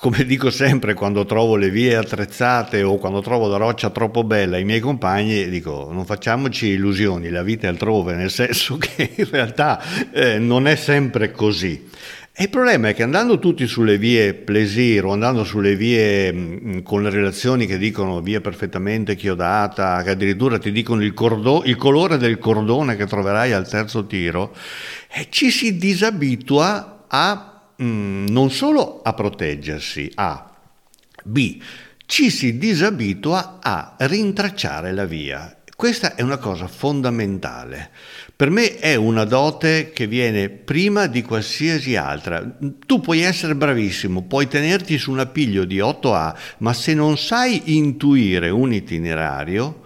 Come 0.06 0.24
dico 0.24 0.52
sempre 0.52 0.94
quando 0.94 1.26
trovo 1.26 1.56
le 1.56 1.72
vie 1.72 1.96
attrezzate 1.96 2.84
o 2.84 3.00
quando 3.00 3.22
trovo 3.22 3.48
la 3.48 3.58
roccia 3.58 3.90
troppo 3.90 4.24
bella, 4.24 4.60
i 4.60 4.64
miei 4.64 4.80
compagni 4.80 5.50
dico 5.50 5.90
non 5.92 6.06
facciamoci 6.06 6.68
illusioni, 6.68 7.30
la 7.30 7.42
vita 7.42 7.66
è 7.66 7.72
altrove, 7.72 8.14
nel 8.14 8.30
senso 8.30 8.78
che 8.78 9.14
in 9.16 9.28
realtà 9.28 9.82
eh, 10.12 10.38
non 10.38 10.68
è 10.68 10.76
sempre 10.76 11.32
così. 11.32 11.90
E 12.32 12.44
il 12.44 12.50
problema 12.50 12.90
è 12.90 12.94
che 12.94 13.02
andando 13.02 13.40
tutti 13.40 13.66
sulle 13.66 13.98
vie 13.98 14.36
plaisir 14.36 15.06
o 15.06 15.12
andando 15.12 15.44
sulle 15.44 15.76
vie 15.76 16.32
mh, 16.32 16.84
con 16.84 17.02
le 17.02 17.10
relazioni 17.10 17.66
che 17.66 17.80
dicono 17.80 18.22
via 18.22 18.42
perfettamente 18.42 19.16
chiodata, 19.16 20.04
che 20.04 20.12
addirittura 20.12 20.60
ti 20.60 20.72
dicono 20.72 21.02
il, 21.02 21.16
cordo- 21.16 21.64
il 21.66 21.78
colore 21.78 22.20
del 22.20 22.38
cordone 22.38 22.96
che 22.96 23.08
troverai 23.08 23.54
al 23.54 23.68
terzo 23.68 24.06
tiro, 24.06 24.56
eh, 25.12 25.26
ci 25.32 25.50
si 25.50 25.78
disabitua 25.80 27.06
a 27.08 27.55
mm, 27.82 28.28
non 28.28 28.52
solo 28.52 29.02
a 29.02 29.14
proteggersi, 29.14 30.12
A, 30.16 30.54
B, 31.24 31.62
ci 32.06 32.30
si 32.30 32.58
disabitua 32.58 33.60
a 33.62 33.96
rintracciare 34.00 34.92
la 34.94 35.06
via. 35.06 35.58
Questa 35.76 36.16
è 36.16 36.22
una 36.22 36.38
cosa 36.38 36.68
fondamentale. 36.68 37.92
Per 38.34 38.50
me 38.50 38.78
è 38.78 38.96
una 38.96 39.26
dote 39.26 39.92
che 39.92 40.08
viene 40.08 40.50
prima 40.50 41.08
di 41.08 41.22
qualsiasi 41.22 41.98
altra. 41.98 42.58
Tu 42.86 43.02
puoi 43.02 43.22
essere 43.22 43.56
bravissimo, 43.56 44.24
puoi 44.24 44.48
tenerti 44.48 44.98
su 44.98 45.12
un 45.12 45.20
appiglio 45.20 45.66
di 45.66 45.80
8A, 45.80 46.36
ma 46.60 46.74
se 46.74 46.94
non 46.94 47.18
sai 47.18 47.76
intuire 47.78 48.50
un 48.50 48.72
itinerario, 48.72 49.82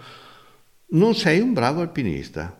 non 0.90 1.14
sei 1.16 1.40
un 1.40 1.52
bravo 1.52 1.80
alpinista. 1.80 2.56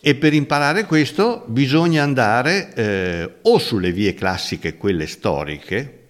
E 0.00 0.14
per 0.14 0.32
imparare 0.32 0.84
questo 0.84 1.44
bisogna 1.48 2.04
andare 2.04 2.72
eh, 2.74 3.34
o 3.42 3.58
sulle 3.58 3.90
vie 3.90 4.14
classiche, 4.14 4.76
quelle 4.76 5.08
storiche, 5.08 6.08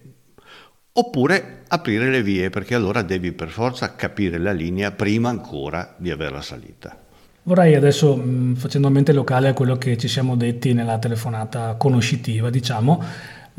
oppure 0.91 1.63
aprire 1.67 2.11
le 2.11 2.21
vie, 2.21 2.51
perché 2.51 2.75
allora 2.75 3.01
devi 3.01 3.31
per 3.31 3.49
forza 3.49 3.95
capire 3.95 4.37
la 4.37 4.51
linea 4.51 4.91
prima 4.91 5.29
ancora 5.29 5.95
di 5.97 6.11
averla 6.11 6.41
salita. 6.41 6.95
Vorrei 7.41 7.73
adesso, 7.73 8.15
mh, 8.15 8.57
facendo 8.57 8.91
mente 8.91 9.11
locale 9.11 9.47
a 9.47 9.53
quello 9.53 9.77
che 9.77 9.97
ci 9.97 10.07
siamo 10.07 10.35
detti 10.35 10.73
nella 10.73 10.99
telefonata 10.99 11.73
conoscitiva, 11.75 12.51
diciamo, 12.51 13.03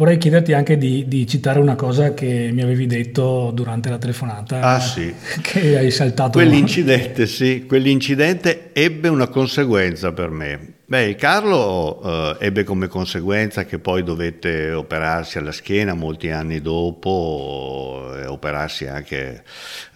vorrei 0.00 0.16
chiederti 0.16 0.54
anche 0.54 0.78
di, 0.78 1.04
di, 1.06 1.26
citare 1.26 1.60
una 1.60 1.74
cosa 1.74 2.14
che 2.14 2.48
mi 2.54 2.62
avevi 2.62 2.86
detto 2.86 3.50
durante 3.52 3.90
la 3.90 3.98
telefonata. 3.98 4.60
Ah 4.62 4.80
sì. 4.80 5.12
Che 5.42 5.76
hai 5.76 5.90
saltato. 5.90 6.38
Quell'incidente, 6.38 7.26
sì, 7.26 7.66
quell'incidente 7.68 8.70
ebbe 8.72 9.08
una 9.08 9.28
conseguenza 9.28 10.12
per 10.12 10.30
me. 10.30 10.78
Beh, 10.90 11.14
Carlo 11.14 12.00
eh, 12.40 12.46
ebbe 12.46 12.64
come 12.64 12.88
conseguenza 12.88 13.64
che 13.64 13.78
poi 13.78 14.02
dovette 14.02 14.72
operarsi 14.72 15.38
alla 15.38 15.52
schiena 15.52 15.94
molti 15.94 16.30
anni 16.30 16.60
dopo, 16.60 18.10
eh, 18.16 18.26
operarsi 18.26 18.88
anche 18.88 19.44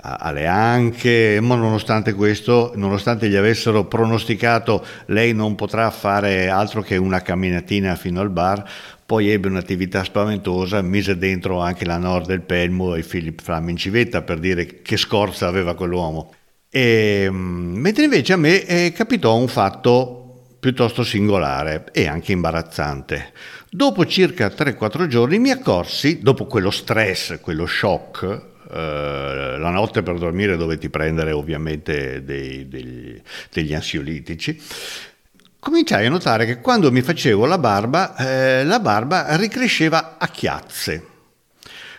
a, 0.02 0.18
alle 0.20 0.46
anche, 0.46 1.40
ma 1.42 1.56
nonostante 1.56 2.12
questo, 2.12 2.74
nonostante 2.76 3.28
gli 3.28 3.34
avessero 3.34 3.86
pronosticato 3.86 4.86
lei 5.06 5.32
non 5.32 5.56
potrà 5.56 5.90
fare 5.90 6.48
altro 6.48 6.80
che 6.80 6.96
una 6.96 7.22
camminatina 7.22 7.96
fino 7.96 8.20
al 8.20 8.30
bar, 8.30 8.64
poi 9.06 9.30
ebbe 9.30 9.48
un'attività 9.48 10.02
spaventosa, 10.02 10.80
mise 10.82 11.18
dentro 11.18 11.60
anche 11.60 11.84
la 11.84 11.98
Nord 11.98 12.26
del 12.26 12.40
Pelmo 12.40 12.94
e 12.94 13.02
Philip 13.02 13.42
Flam 13.42 13.68
in 13.68 13.76
civetta 13.76 14.22
per 14.22 14.38
dire 14.38 14.82
che 14.82 14.96
scorza 14.96 15.46
aveva 15.46 15.74
quell'uomo. 15.74 16.34
E, 16.70 17.28
mm, 17.30 17.76
mentre 17.76 18.04
invece 18.04 18.32
a 18.32 18.36
me 18.36 18.64
eh, 18.64 18.92
capitò 18.92 19.36
un 19.36 19.48
fatto 19.48 20.56
piuttosto 20.58 21.04
singolare 21.04 21.84
e 21.92 22.06
anche 22.06 22.32
imbarazzante. 22.32 23.32
Dopo 23.68 24.06
circa 24.06 24.48
3-4 24.48 25.06
giorni 25.06 25.38
mi 25.38 25.50
accorsi, 25.50 26.20
dopo 26.20 26.46
quello 26.46 26.70
stress, 26.70 27.38
quello 27.40 27.66
shock, 27.66 28.22
eh, 28.72 29.56
la 29.58 29.70
notte 29.70 30.02
per 30.02 30.16
dormire 30.16 30.56
dovetti 30.56 30.88
prendere 30.88 31.32
ovviamente 31.32 32.24
dei, 32.24 32.66
degli, 32.66 33.20
degli 33.52 33.74
ansiolitici, 33.74 34.58
cominciai 35.64 36.04
a 36.04 36.10
notare 36.10 36.44
che 36.44 36.60
quando 36.60 36.92
mi 36.92 37.00
facevo 37.00 37.46
la 37.46 37.56
barba, 37.56 38.14
eh, 38.16 38.64
la 38.64 38.80
barba 38.80 39.34
ricresceva 39.36 40.16
a 40.18 40.28
chiazze. 40.28 41.06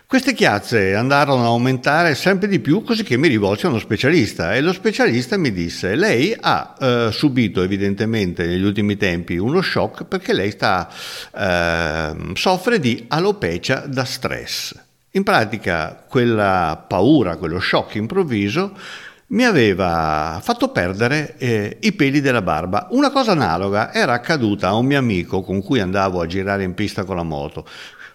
Queste 0.06 0.36
chiazze 0.36 0.94
andarono 0.94 1.42
a 1.42 1.48
aumentare 1.48 2.14
sempre 2.14 2.48
di 2.48 2.60
più, 2.60 2.84
così 2.84 3.04
che 3.04 3.18
mi 3.18 3.28
rivolsi 3.28 3.66
a 3.66 3.70
uno 3.70 3.80
specialista 3.80 4.54
e 4.54 4.62
lo 4.62 4.72
specialista 4.72 5.36
mi 5.36 5.52
disse: 5.52 5.96
Lei 5.96 6.34
ha 6.40 6.76
eh, 6.80 7.10
subito 7.12 7.64
evidentemente 7.64 8.46
negli 8.46 8.64
ultimi 8.64 8.98
tempi 8.98 9.38
uno 9.38 9.64
shock 9.64 10.06
perché 10.06 10.34
lei 10.34 10.52
sta, 10.52 10.88
eh, 11.36 12.16
soffre 12.36 12.80
di 12.80 13.06
alopecia 13.08 13.86
da 13.88 14.06
stress. 14.06 14.76
In 15.12 15.24
pratica, 15.24 16.06
quella 16.08 16.86
paura, 16.88 17.38
quello 17.38 17.60
shock 17.60 17.96
improvviso 17.96 18.78
mi 19.28 19.44
aveva 19.44 20.40
fatto 20.42 20.70
perdere 20.70 21.36
eh, 21.38 21.78
i 21.82 21.94
peli 21.94 22.22
della 22.22 22.42
barba. 22.42 22.88
Una 22.92 23.12
cosa 23.12 23.32
analoga 23.32 23.94
era 23.94 24.14
accaduta 24.14 24.70
a 24.70 24.76
un 24.76 24.86
mio 24.86 25.00
amico 25.00 25.42
con 25.42 25.62
cui 25.64 25.80
andavo 25.80 26.22
a 26.22 26.28
girare 26.28 26.64
in 26.64 26.74
pista 26.74 27.04
con 27.04 27.16
la 27.16 27.24
moto 27.24 27.66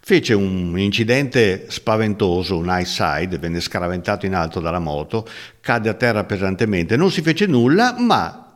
fece 0.03 0.35
un 0.35 0.77
incidente 0.79 1.67
spaventoso, 1.69 2.57
un 2.57 2.67
high 2.69 2.85
side, 2.85 3.39
venne 3.39 3.61
scaraventato 3.61 4.27
in 4.27 4.35
alto 4.35 4.59
dalla 4.59 4.79
moto, 4.79 5.29
cadde 5.61 5.91
a 5.91 5.95
terra 5.95 6.25
pesantemente, 6.25 6.97
non 6.97 7.11
si 7.11 7.23
fece 7.23 7.47
nulla, 7.47 7.95
ma 7.99 8.47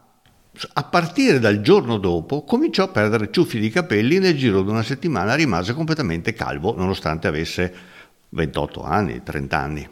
a 0.72 0.84
partire 0.84 1.38
dal 1.38 1.60
giorno 1.60 1.98
dopo 1.98 2.44
cominciò 2.44 2.84
a 2.84 2.88
perdere 2.88 3.30
ciuffi 3.30 3.58
di 3.58 3.70
capelli 3.70 4.18
nel 4.18 4.36
giro 4.36 4.62
di 4.62 4.70
una 4.70 4.82
settimana 4.82 5.34
rimase 5.34 5.74
completamente 5.74 6.32
calvo, 6.32 6.74
nonostante 6.76 7.28
avesse 7.28 7.74
28 8.30 8.82
anni, 8.82 9.22
30 9.22 9.58
anni. 9.58 9.88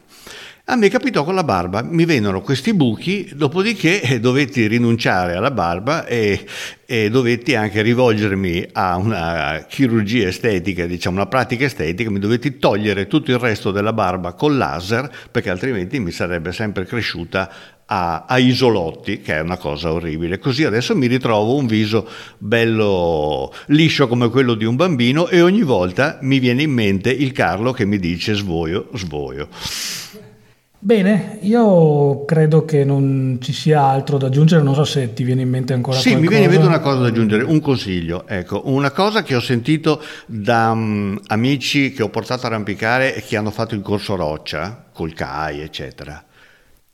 A 0.66 0.76
me 0.76 0.88
capitò 0.88 1.24
con 1.24 1.34
la 1.34 1.42
barba, 1.42 1.82
mi 1.82 2.04
vennero 2.04 2.40
questi 2.40 2.72
buchi, 2.72 3.28
dopodiché 3.34 4.00
eh, 4.00 4.20
dovetti 4.20 4.68
rinunciare 4.68 5.34
alla 5.34 5.50
barba 5.50 6.06
e, 6.06 6.46
e, 6.86 7.10
dovetti 7.10 7.56
anche 7.56 7.82
rivolgermi 7.82 8.68
a 8.70 8.96
una 8.96 9.66
chirurgia 9.68 10.28
estetica, 10.28 10.86
diciamo 10.86 11.16
una 11.16 11.26
pratica 11.26 11.64
estetica, 11.64 12.10
mi 12.10 12.20
dovetti 12.20 12.58
togliere 12.58 13.08
tutto 13.08 13.32
il 13.32 13.38
resto 13.38 13.72
della 13.72 13.92
barba 13.92 14.34
con 14.34 14.56
laser 14.56 15.10
perché 15.32 15.50
altrimenti 15.50 15.98
mi 15.98 16.12
sarebbe 16.12 16.52
sempre 16.52 16.86
cresciuta 16.86 17.50
a, 17.86 18.24
a, 18.28 18.38
isolotti, 18.38 19.20
che 19.20 19.34
è 19.34 19.40
una 19.40 19.56
cosa 19.56 19.92
orribile. 19.92 20.38
Così 20.38 20.62
adesso 20.62 20.94
mi 20.94 21.08
ritrovo 21.08 21.56
un 21.56 21.66
viso 21.66 22.08
bello 22.38 23.52
liscio 23.66 24.06
come 24.06 24.30
quello 24.30 24.54
di 24.54 24.64
un 24.64 24.76
bambino 24.76 25.26
e 25.26 25.42
ogni 25.42 25.62
volta 25.62 26.18
mi 26.22 26.38
viene 26.38 26.62
in 26.62 26.70
mente 26.70 27.10
il 27.10 27.32
Carlo 27.32 27.72
che 27.72 27.84
mi 27.84 27.98
dice 27.98 28.34
svoio, 28.34 28.90
svoio. 28.94 29.48
Bene, 30.84 31.38
io 31.42 32.24
credo 32.24 32.64
che 32.64 32.82
non 32.82 33.38
ci 33.40 33.52
sia 33.52 33.84
altro 33.84 34.18
da 34.18 34.26
aggiungere, 34.26 34.64
non 34.64 34.74
so 34.74 34.82
se 34.82 35.12
ti 35.12 35.22
viene 35.22 35.42
in 35.42 35.48
mente 35.48 35.72
ancora 35.72 35.96
sì, 35.96 36.10
qualcosa. 36.10 36.26
Sì, 36.26 36.40
mi 36.40 36.40
viene 36.40 36.44
in 36.44 36.60
mente 36.60 36.66
una 36.66 36.84
cosa 36.84 37.02
da 37.02 37.06
aggiungere, 37.06 37.44
un 37.44 37.60
consiglio, 37.60 38.26
ecco, 38.26 38.62
una 38.64 38.90
cosa 38.90 39.22
che 39.22 39.36
ho 39.36 39.40
sentito 39.40 40.02
da 40.26 40.72
um, 40.72 41.20
amici 41.28 41.92
che 41.92 42.02
ho 42.02 42.08
portato 42.08 42.46
a 42.46 42.48
arrampicare 42.48 43.14
e 43.14 43.22
che 43.22 43.36
hanno 43.36 43.52
fatto 43.52 43.76
il 43.76 43.80
corso 43.80 44.16
roccia, 44.16 44.86
col 44.92 45.12
CAI, 45.12 45.60
eccetera. 45.60 46.24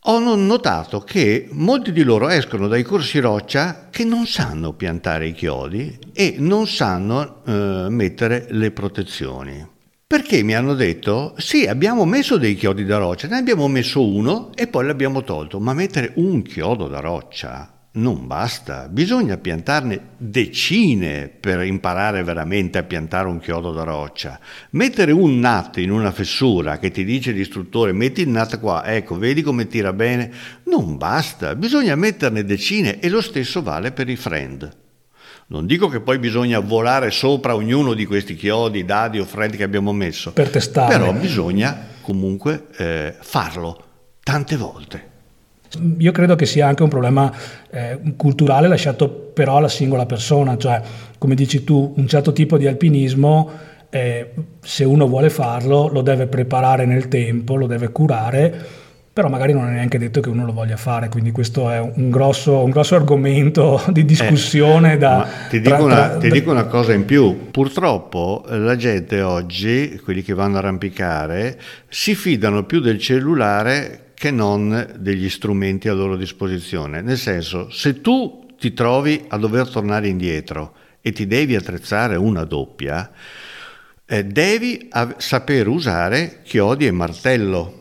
Ho 0.00 0.18
notato 0.18 1.00
che 1.00 1.48
molti 1.52 1.90
di 1.90 2.02
loro 2.02 2.28
escono 2.28 2.68
dai 2.68 2.82
corsi 2.82 3.20
roccia 3.20 3.88
che 3.90 4.04
non 4.04 4.26
sanno 4.26 4.74
piantare 4.74 5.28
i 5.28 5.32
chiodi 5.32 5.98
e 6.12 6.34
non 6.36 6.66
sanno 6.66 7.40
eh, 7.46 7.86
mettere 7.88 8.48
le 8.50 8.70
protezioni. 8.70 9.76
Perché 10.08 10.42
mi 10.42 10.54
hanno 10.54 10.72
detto, 10.72 11.34
sì, 11.36 11.66
abbiamo 11.66 12.06
messo 12.06 12.38
dei 12.38 12.54
chiodi 12.54 12.86
da 12.86 12.96
roccia, 12.96 13.28
ne 13.28 13.36
abbiamo 13.36 13.68
messo 13.68 14.02
uno 14.02 14.52
e 14.54 14.66
poi 14.66 14.86
l'abbiamo 14.86 15.22
tolto, 15.22 15.60
ma 15.60 15.74
mettere 15.74 16.12
un 16.14 16.40
chiodo 16.40 16.88
da 16.88 17.00
roccia 17.00 17.78
non 17.98 18.26
basta, 18.26 18.88
bisogna 18.88 19.36
piantarne 19.36 20.12
decine 20.16 21.28
per 21.28 21.62
imparare 21.62 22.22
veramente 22.22 22.78
a 22.78 22.84
piantare 22.84 23.28
un 23.28 23.38
chiodo 23.38 23.72
da 23.72 23.82
roccia. 23.82 24.40
Mettere 24.70 25.12
un 25.12 25.40
nut 25.40 25.76
in 25.76 25.90
una 25.90 26.12
fessura 26.12 26.78
che 26.78 26.90
ti 26.90 27.04
dice 27.04 27.32
l'istruttore 27.32 27.92
metti 27.92 28.22
il 28.22 28.28
nut 28.28 28.60
qua, 28.60 28.86
ecco, 28.86 29.18
vedi 29.18 29.42
come 29.42 29.66
tira 29.66 29.92
bene, 29.92 30.30
non 30.64 30.96
basta, 30.96 31.54
bisogna 31.54 31.94
metterne 31.96 32.44
decine 32.44 32.98
e 33.00 33.08
lo 33.08 33.20
stesso 33.20 33.62
vale 33.62 33.92
per 33.92 34.08
i 34.08 34.16
friend. 34.16 34.86
Non 35.50 35.64
dico 35.64 35.88
che 35.88 36.00
poi 36.00 36.18
bisogna 36.18 36.58
volare 36.60 37.10
sopra 37.10 37.54
ognuno 37.54 37.94
di 37.94 38.04
questi 38.04 38.34
chiodi, 38.34 38.84
dadi 38.84 39.18
o 39.18 39.24
freddi 39.24 39.56
che 39.56 39.62
abbiamo 39.62 39.94
messo. 39.94 40.32
Per 40.32 40.50
testare. 40.50 40.98
Però 40.98 41.10
bisogna 41.14 41.86
comunque 42.02 42.66
eh, 42.76 43.14
farlo 43.18 43.82
tante 44.22 44.56
volte. 44.56 45.06
Io 45.98 46.12
credo 46.12 46.34
che 46.34 46.44
sia 46.44 46.66
anche 46.66 46.82
un 46.82 46.90
problema 46.90 47.32
eh, 47.70 47.98
culturale 48.16 48.68
lasciato 48.68 49.08
però 49.08 49.56
alla 49.56 49.68
singola 49.68 50.04
persona, 50.04 50.58
cioè 50.58 50.82
come 51.16 51.34
dici 51.34 51.64
tu, 51.64 51.94
un 51.96 52.06
certo 52.06 52.32
tipo 52.32 52.58
di 52.58 52.66
alpinismo, 52.66 53.50
eh, 53.88 54.32
se 54.60 54.84
uno 54.84 55.06
vuole 55.06 55.30
farlo, 55.30 55.88
lo 55.88 56.02
deve 56.02 56.26
preparare 56.26 56.84
nel 56.84 57.08
tempo, 57.08 57.56
lo 57.56 57.66
deve 57.66 57.90
curare 57.90 58.86
però 59.18 59.30
magari 59.30 59.52
non 59.52 59.66
è 59.66 59.72
neanche 59.72 59.98
detto 59.98 60.20
che 60.20 60.28
uno 60.28 60.44
lo 60.44 60.52
voglia 60.52 60.76
fare, 60.76 61.08
quindi 61.08 61.32
questo 61.32 61.68
è 61.72 61.80
un 61.80 62.08
grosso, 62.08 62.62
un 62.62 62.70
grosso 62.70 62.94
argomento 62.94 63.82
di 63.90 64.04
discussione. 64.04 64.92
Eh, 64.92 64.96
da, 64.96 65.28
ti, 65.50 65.58
dico, 65.58 65.74
tra, 65.74 65.84
una, 65.84 66.08
tra, 66.10 66.18
ti 66.18 66.30
dico 66.30 66.52
una 66.52 66.66
cosa 66.66 66.92
in 66.92 67.04
più, 67.04 67.50
purtroppo 67.50 68.44
eh, 68.48 68.56
la 68.58 68.76
gente 68.76 69.20
oggi, 69.20 70.00
quelli 70.04 70.22
che 70.22 70.34
vanno 70.34 70.54
a 70.54 70.58
arrampicare, 70.60 71.60
si 71.88 72.14
fidano 72.14 72.62
più 72.62 72.78
del 72.78 73.00
cellulare 73.00 74.12
che 74.14 74.30
non 74.30 74.88
degli 74.96 75.28
strumenti 75.28 75.88
a 75.88 75.94
loro 75.94 76.14
disposizione, 76.14 77.02
nel 77.02 77.18
senso 77.18 77.72
se 77.72 78.00
tu 78.00 78.46
ti 78.56 78.72
trovi 78.72 79.24
a 79.26 79.36
dover 79.36 79.68
tornare 79.68 80.06
indietro 80.06 80.74
e 81.00 81.10
ti 81.10 81.26
devi 81.26 81.56
attrezzare 81.56 82.14
una 82.14 82.44
doppia, 82.44 83.10
eh, 84.06 84.24
devi 84.24 84.86
av- 84.90 85.18
saper 85.18 85.66
usare 85.66 86.38
chiodi 86.44 86.86
e 86.86 86.92
martello 86.92 87.77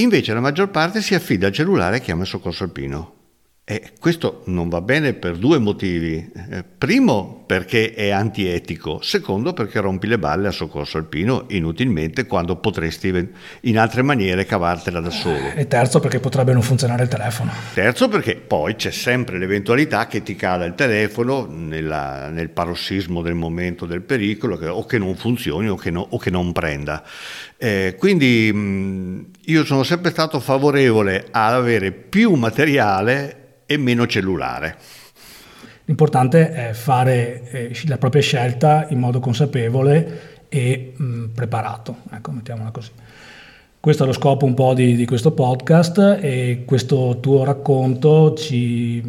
Invece 0.00 0.32
la 0.32 0.40
maggior 0.40 0.70
parte 0.70 1.02
si 1.02 1.14
affida 1.14 1.48
al 1.48 1.52
cellulare 1.52 1.96
e 1.98 2.00
chiama 2.00 2.22
il 2.22 2.28
soccorso 2.28 2.64
alpino. 2.64 3.19
E 3.70 3.92
questo 4.00 4.42
non 4.46 4.68
va 4.68 4.80
bene 4.80 5.12
per 5.12 5.36
due 5.36 5.58
motivi. 5.58 6.28
Eh, 6.50 6.64
primo 6.76 7.44
perché 7.46 7.94
è 7.94 8.10
antietico, 8.10 8.98
secondo 9.00 9.52
perché 9.52 9.78
rompi 9.78 10.08
le 10.08 10.18
balle 10.18 10.48
a 10.48 10.50
soccorso 10.50 10.98
alpino 10.98 11.44
inutilmente 11.50 12.26
quando 12.26 12.56
potresti 12.56 13.28
in 13.60 13.78
altre 13.78 14.02
maniere 14.02 14.44
cavartela 14.44 14.98
da 14.98 15.10
solo. 15.10 15.52
E 15.54 15.68
terzo 15.68 16.00
perché 16.00 16.18
potrebbe 16.18 16.52
non 16.52 16.62
funzionare 16.62 17.04
il 17.04 17.08
telefono. 17.08 17.52
Terzo 17.72 18.08
perché 18.08 18.34
poi 18.34 18.74
c'è 18.74 18.90
sempre 18.90 19.38
l'eventualità 19.38 20.08
che 20.08 20.24
ti 20.24 20.34
cada 20.34 20.64
il 20.64 20.74
telefono 20.74 21.46
nella, 21.48 22.28
nel 22.28 22.48
parossismo 22.48 23.22
del 23.22 23.34
momento 23.34 23.86
del 23.86 24.02
pericolo 24.02 24.56
che, 24.56 24.66
o 24.66 24.84
che 24.84 24.98
non 24.98 25.14
funzioni 25.14 25.68
o 25.68 25.76
che, 25.76 25.92
no, 25.92 26.04
o 26.10 26.18
che 26.18 26.30
non 26.30 26.50
prenda. 26.50 27.04
Eh, 27.56 27.94
quindi 27.96 28.52
mh, 28.52 29.26
io 29.44 29.64
sono 29.64 29.84
sempre 29.84 30.10
stato 30.10 30.40
favorevole 30.40 31.28
ad 31.30 31.52
avere 31.52 31.92
più 31.92 32.32
materiale 32.32 33.39
e 33.70 33.76
meno 33.76 34.04
cellulare. 34.08 34.76
L'importante 35.84 36.50
è 36.50 36.72
fare 36.72 37.48
eh, 37.50 37.72
la 37.86 37.98
propria 37.98 38.20
scelta 38.20 38.88
in 38.90 38.98
modo 38.98 39.20
consapevole 39.20 40.46
e 40.48 40.94
mh, 40.96 41.04
mm, 41.04 41.24
preparato, 41.26 41.98
ecco, 42.10 42.32
mettiamola 42.32 42.72
così. 42.72 42.90
Questo 43.78 44.02
è 44.02 44.06
lo 44.06 44.12
scopo 44.12 44.44
un 44.44 44.54
po' 44.54 44.74
di, 44.74 44.96
di 44.96 45.06
questo 45.06 45.30
podcast 45.30 46.18
e 46.20 46.64
questo 46.66 47.18
tuo 47.20 47.44
racconto 47.44 48.34
ci, 48.34 49.00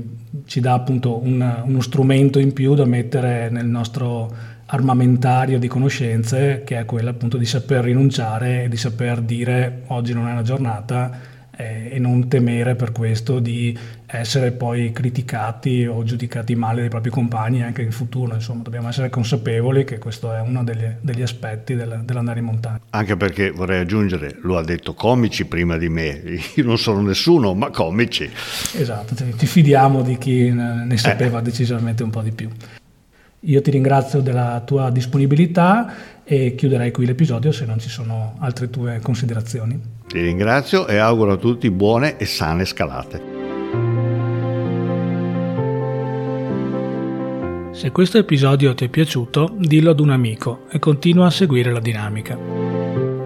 ci 0.45 0.59
dà 0.59 0.73
appunto 0.73 1.19
un, 1.23 1.63
uno 1.65 1.81
strumento 1.81 2.37
in 2.37 2.53
più 2.53 2.75
da 2.75 2.85
mettere 2.85 3.49
nel 3.49 3.65
nostro 3.65 4.31
armamentario 4.67 5.57
di 5.57 5.67
conoscenze 5.67 6.61
che 6.63 6.77
è 6.77 6.85
quello 6.85 7.09
appunto 7.09 7.37
di 7.37 7.45
saper 7.45 7.83
rinunciare 7.83 8.65
e 8.65 8.69
di 8.69 8.77
saper 8.77 9.21
dire 9.21 9.81
oggi 9.87 10.13
non 10.13 10.27
è 10.27 10.31
una 10.31 10.43
giornata 10.43 11.30
eh, 11.61 11.95
e 11.95 11.99
non 11.99 12.27
temere 12.27 12.75
per 12.75 12.91
questo 12.91 13.39
di 13.39 13.77
essere 14.07 14.51
poi 14.51 14.91
criticati 14.91 15.85
o 15.85 16.03
giudicati 16.03 16.55
male 16.55 16.81
dai 16.81 16.89
propri 16.89 17.09
compagni 17.09 17.61
anche 17.61 17.81
in 17.81 17.91
futuro. 17.91 18.33
Insomma, 18.33 18.63
dobbiamo 18.63 18.89
essere 18.89 19.09
consapevoli 19.09 19.83
che 19.83 19.99
questo 19.99 20.33
è 20.33 20.41
uno 20.41 20.63
degli, 20.63 20.85
degli 20.99 21.21
aspetti 21.21 21.75
del, 21.75 22.01
dell'andare 22.03 22.39
in 22.39 22.45
montagna. 22.45 22.79
Anche 22.89 23.15
perché 23.15 23.51
vorrei 23.51 23.79
aggiungere, 23.79 24.37
lo 24.41 24.57
ha 24.57 24.63
detto 24.63 24.93
comici 24.93 25.45
prima 25.45 25.77
di 25.77 25.89
me, 25.89 26.21
io 26.55 26.63
non 26.63 26.77
sono 26.77 27.01
nessuno, 27.01 27.53
ma 27.53 27.69
comici. 27.69 28.29
Esatto, 28.75 29.15
ti 29.15 29.45
fidiamo 29.45 30.01
di 30.01 30.17
chi 30.17 30.51
ne 30.51 30.97
sapeva 30.97 31.39
eh. 31.39 31.43
decisamente 31.43 32.03
un 32.03 32.09
po' 32.09 32.21
di 32.21 32.31
più. 32.31 32.49
Io 33.45 33.61
ti 33.61 33.71
ringrazio 33.71 34.21
della 34.21 34.61
tua 34.63 34.91
disponibilità 34.91 35.91
e 36.23 36.53
chiuderei 36.53 36.91
qui 36.91 37.07
l'episodio 37.07 37.51
se 37.51 37.65
non 37.65 37.79
ci 37.79 37.89
sono 37.89 38.35
altre 38.39 38.69
tue 38.69 38.99
considerazioni. 39.01 39.79
Ti 40.07 40.21
ringrazio 40.21 40.85
e 40.85 40.97
auguro 40.97 41.31
a 41.31 41.37
tutti 41.37 41.71
buone 41.71 42.17
e 42.17 42.25
sane 42.25 42.65
scalate. 42.65 43.39
Se 47.71 47.89
questo 47.89 48.19
episodio 48.19 48.75
ti 48.75 48.85
è 48.85 48.89
piaciuto, 48.89 49.55
dillo 49.57 49.89
ad 49.89 49.99
un 49.99 50.11
amico 50.11 50.67
e 50.69 50.77
continua 50.77 51.25
a 51.25 51.31
seguire 51.31 51.71
la 51.71 51.79
dinamica. 51.79 52.37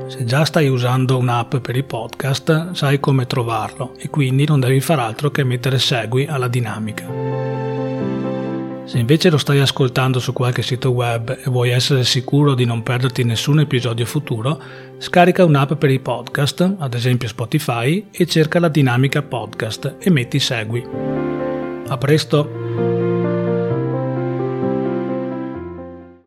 Se 0.07 0.23
già 0.23 0.45
stai 0.45 0.69
usando 0.69 1.17
un'app 1.17 1.57
per 1.57 1.75
i 1.75 1.83
podcast, 1.83 2.71
sai 2.71 3.01
come 3.01 3.27
trovarlo 3.27 3.95
e 3.97 4.09
quindi 4.09 4.45
non 4.45 4.61
devi 4.61 4.79
far 4.79 4.99
altro 4.99 5.29
che 5.29 5.43
mettere 5.43 5.77
segui 5.77 6.25
alla 6.25 6.47
dinamica. 6.47 7.64
Se 8.85 8.99
invece 8.99 9.31
lo 9.31 9.39
stai 9.39 9.59
ascoltando 9.59 10.19
su 10.19 10.31
qualche 10.31 10.61
sito 10.61 10.91
web 10.91 11.35
e 11.43 11.49
vuoi 11.49 11.71
essere 11.71 12.03
sicuro 12.03 12.53
di 12.53 12.65
non 12.65 12.83
perderti 12.83 13.23
nessun 13.23 13.59
episodio 13.59 14.05
futuro, 14.05 14.61
scarica 14.99 15.43
un'app 15.43 15.73
per 15.73 15.89
i 15.89 15.99
podcast, 15.99 16.75
ad 16.77 16.93
esempio 16.93 17.27
Spotify, 17.27 18.07
e 18.11 18.27
cerca 18.27 18.59
la 18.59 18.69
dinamica 18.69 19.23
podcast 19.23 19.95
e 19.99 20.09
metti 20.11 20.39
segui. 20.39 20.85
A 21.87 21.97
presto! 21.97 22.94